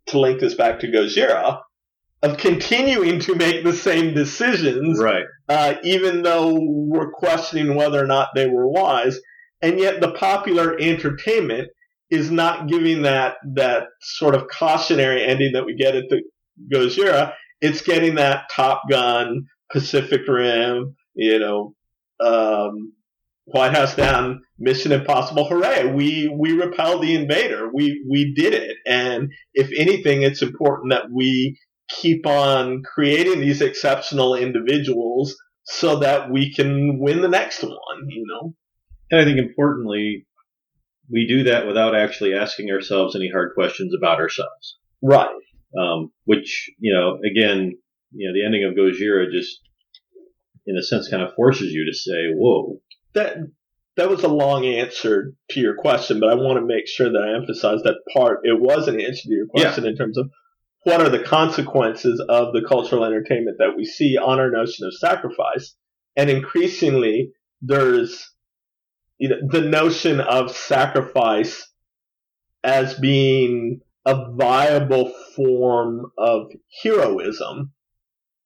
[0.07, 1.59] to link this back to gojira
[2.21, 5.25] of continuing to make the same decisions Right.
[5.49, 9.19] uh, even though we're questioning whether or not they were wise,
[9.61, 11.69] and yet the popular entertainment
[12.09, 16.21] is not giving that that sort of cautionary ending that we get at the
[16.71, 17.33] Gojira.
[17.61, 21.73] It's getting that Top Gun, Pacific Rim, you know,
[22.19, 22.93] um,
[23.45, 25.47] White House Down, Mission Impossible.
[25.47, 25.91] Hooray!
[25.91, 27.69] We we repelled the invader.
[27.73, 28.77] We we did it.
[28.85, 31.57] And if anything, it's important that we
[31.87, 38.25] keep on creating these exceptional individuals so that we can win the next one, you
[38.27, 38.53] know?
[39.11, 40.27] And I think importantly,
[41.11, 44.77] we do that without actually asking ourselves any hard questions about ourselves.
[45.01, 45.29] Right.
[45.77, 47.73] Um, which, you know, again,
[48.11, 49.59] you know, the ending of Gojira just,
[50.65, 52.79] in a sense, kind of forces you to say, whoa,
[53.13, 53.37] That
[53.97, 57.21] that was a long answer to your question, but I want to make sure that
[57.21, 58.41] I emphasize that part.
[58.43, 60.29] It was an answer to your question in terms of
[60.85, 64.93] what are the consequences of the cultural entertainment that we see on our notion of
[64.93, 65.75] sacrifice.
[66.15, 68.31] And increasingly, there's
[69.17, 71.67] you know, the notion of sacrifice
[72.63, 76.51] as being a viable form of
[76.83, 77.73] heroism,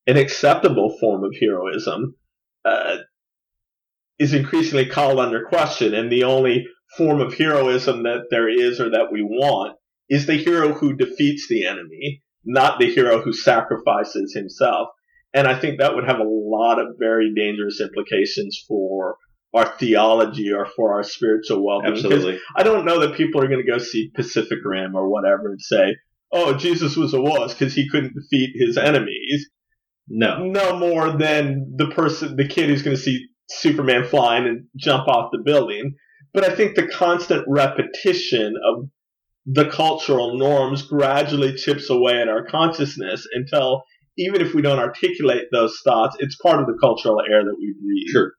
[0.07, 2.15] an acceptable form of heroism,
[2.63, 2.99] uh,
[4.17, 5.93] is increasingly called under question.
[5.93, 9.77] And the only form of heroism that there is or that we want
[10.09, 14.89] is the hero who defeats the enemy, not the hero who sacrifices himself.
[15.33, 19.17] And I think that would have a lot of very dangerous implications for
[19.53, 21.93] our theology or for our spiritual well-being.
[21.93, 22.39] absolutely.
[22.55, 25.61] I don't know that people are going to go see Pacific Rim or whatever and
[25.61, 25.95] say,
[26.31, 29.49] "Oh, Jesus was a wuss because he couldn't defeat his enemies."
[30.07, 30.43] No.
[30.43, 35.07] No more than the person, the kid who's going to see Superman flying and jump
[35.07, 35.95] off the building.
[36.33, 38.89] But I think the constant repetition of
[39.51, 43.83] the cultural norms gradually chips away at our consciousness until
[44.15, 47.73] even if we don't articulate those thoughts, it's part of the cultural air that we
[47.81, 48.11] breathe.
[48.11, 48.33] Sure.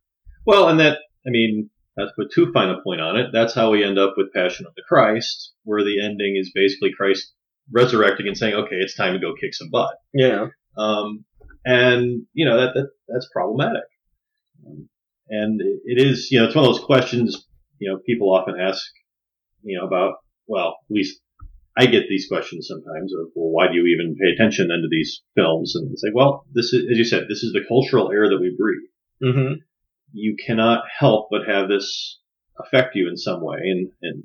[0.47, 3.27] Well, and that, I mean, that's put too fine a point on it.
[3.33, 6.91] That's how we end up with Passion of the Christ, where the ending is basically
[6.97, 7.33] Christ
[7.73, 9.97] resurrecting and saying, okay, it's time to go kick some butt.
[10.15, 10.49] Yeah.
[10.79, 11.25] Um,
[11.65, 13.83] and, you know, that, that that's problematic.
[15.29, 17.47] And it is, you know, it's one of those questions,
[17.79, 18.83] you know, people often ask,
[19.63, 20.15] you know, about,
[20.51, 21.21] well, at least
[21.79, 24.89] I get these questions sometimes of, well, why do you even pay attention then to
[24.91, 25.75] these films?
[25.77, 28.55] And say, well, this is, as you said, this is the cultural air that we
[28.59, 28.87] breathe
[29.23, 29.61] Mm-hmm.
[30.13, 32.21] you cannot help but have this
[32.59, 34.25] affect you in some way, and and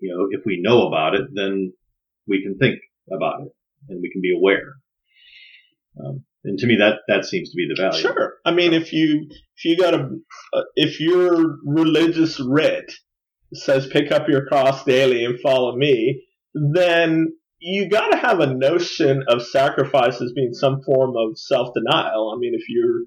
[0.00, 1.72] you know if we know about it, then
[2.28, 2.78] we can think
[3.10, 3.52] about it
[3.88, 4.74] and we can be aware.
[5.98, 8.02] Um, and to me, that that seems to be the value.
[8.02, 8.34] Sure.
[8.44, 10.10] I mean, if you if you got a
[10.52, 12.92] uh, if your religious writ
[13.52, 16.22] says pick up your cross daily and follow me,
[16.54, 17.28] then
[17.58, 22.32] you got to have a notion of sacrifice as being some form of self denial.
[22.34, 23.00] I mean, if your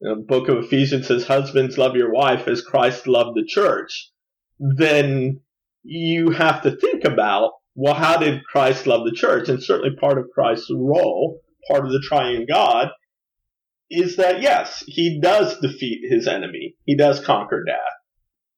[0.00, 4.10] you know, book of Ephesians says husbands love your wife as Christ loved the church,
[4.58, 5.40] then
[5.82, 9.48] you have to think about well, how did Christ love the church?
[9.48, 12.88] And certainly part of Christ's role, part of the triune God,
[13.88, 16.74] is that yes, he does defeat his enemy.
[16.84, 17.99] He does conquer death.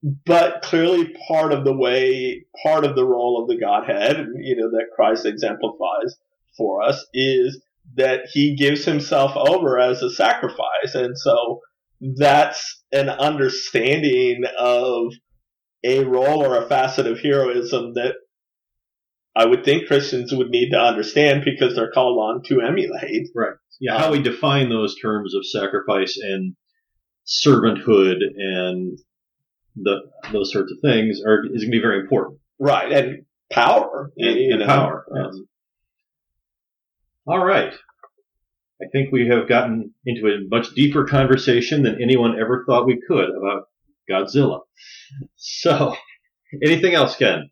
[0.02, 4.70] But clearly part of the way, part of the role of the Godhead, you know,
[4.70, 6.16] that Christ exemplifies
[6.56, 7.62] for us is
[7.94, 10.94] that he gives himself over as a sacrifice.
[10.94, 11.60] And so
[12.00, 15.12] that's an understanding of
[15.84, 18.14] a role or a facet of heroism that
[19.34, 23.28] I would think Christians would need to understand because they're called on to emulate.
[23.34, 23.54] Right.
[23.80, 23.98] Yeah.
[23.98, 26.54] How um, we define those terms of sacrifice and
[27.26, 28.98] servanthood and
[29.76, 30.00] the,
[30.32, 32.38] those sorts of things are is going to be very important.
[32.58, 32.92] Right.
[32.92, 34.12] And power.
[34.16, 35.06] And, and power.
[35.14, 35.26] Yes.
[35.26, 35.48] Um,
[37.26, 37.72] all right.
[38.82, 43.00] I think we have gotten into a much deeper conversation than anyone ever thought we
[43.06, 43.68] could about
[44.10, 44.60] Godzilla.
[45.36, 45.94] So,
[46.64, 47.50] anything else, Ken?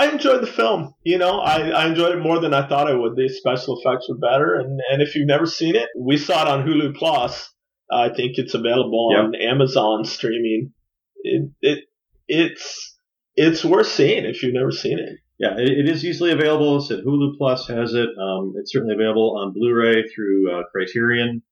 [0.00, 0.94] I enjoyed the film.
[1.04, 3.14] You know, I, I enjoyed it more than I thought I would.
[3.14, 6.48] The special effects were better, and, and if you've never seen it, we saw it
[6.48, 7.52] on Hulu Plus.
[7.92, 9.24] I think it's available yep.
[9.24, 10.72] on Amazon streaming.
[11.22, 11.84] It, it
[12.28, 12.98] it's
[13.34, 15.18] it's worth seeing if you've never seen it.
[15.38, 16.76] Yeah, it, it is easily available.
[16.76, 18.10] It's at Hulu Plus has it.
[18.20, 21.42] Um, it's certainly available on Blu-ray through uh, Criterion.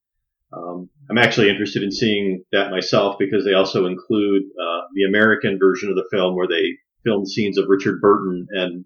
[0.53, 5.59] Um, I'm actually interested in seeing that myself because they also include uh, the American
[5.59, 8.84] version of the film where they filmed scenes of Richard Burton and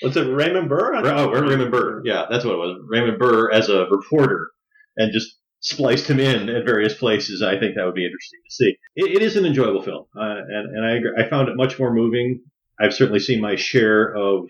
[0.00, 0.94] what's it Raymond Burr?
[0.96, 2.02] Oh, Raymond Burr.
[2.04, 2.82] Yeah, that's what it was.
[2.88, 4.50] Raymond Burr as a reporter
[4.96, 7.42] and just spliced him in at various places.
[7.42, 8.76] I think that would be interesting to see.
[8.96, 11.92] it, it is an enjoyable film, uh, and, and I, I found it much more
[11.92, 12.42] moving.
[12.80, 14.48] I've certainly seen my share of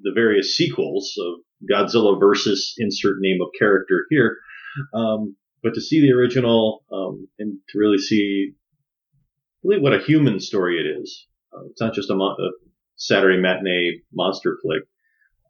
[0.00, 1.40] the various sequels of
[1.70, 4.38] Godzilla versus insert name of character here.
[4.94, 8.52] Um, but to see the original um, and to really see
[9.62, 12.50] really what a human story it is uh, it's not just a, mo- a,
[12.96, 14.82] Saturday matinee monster flick.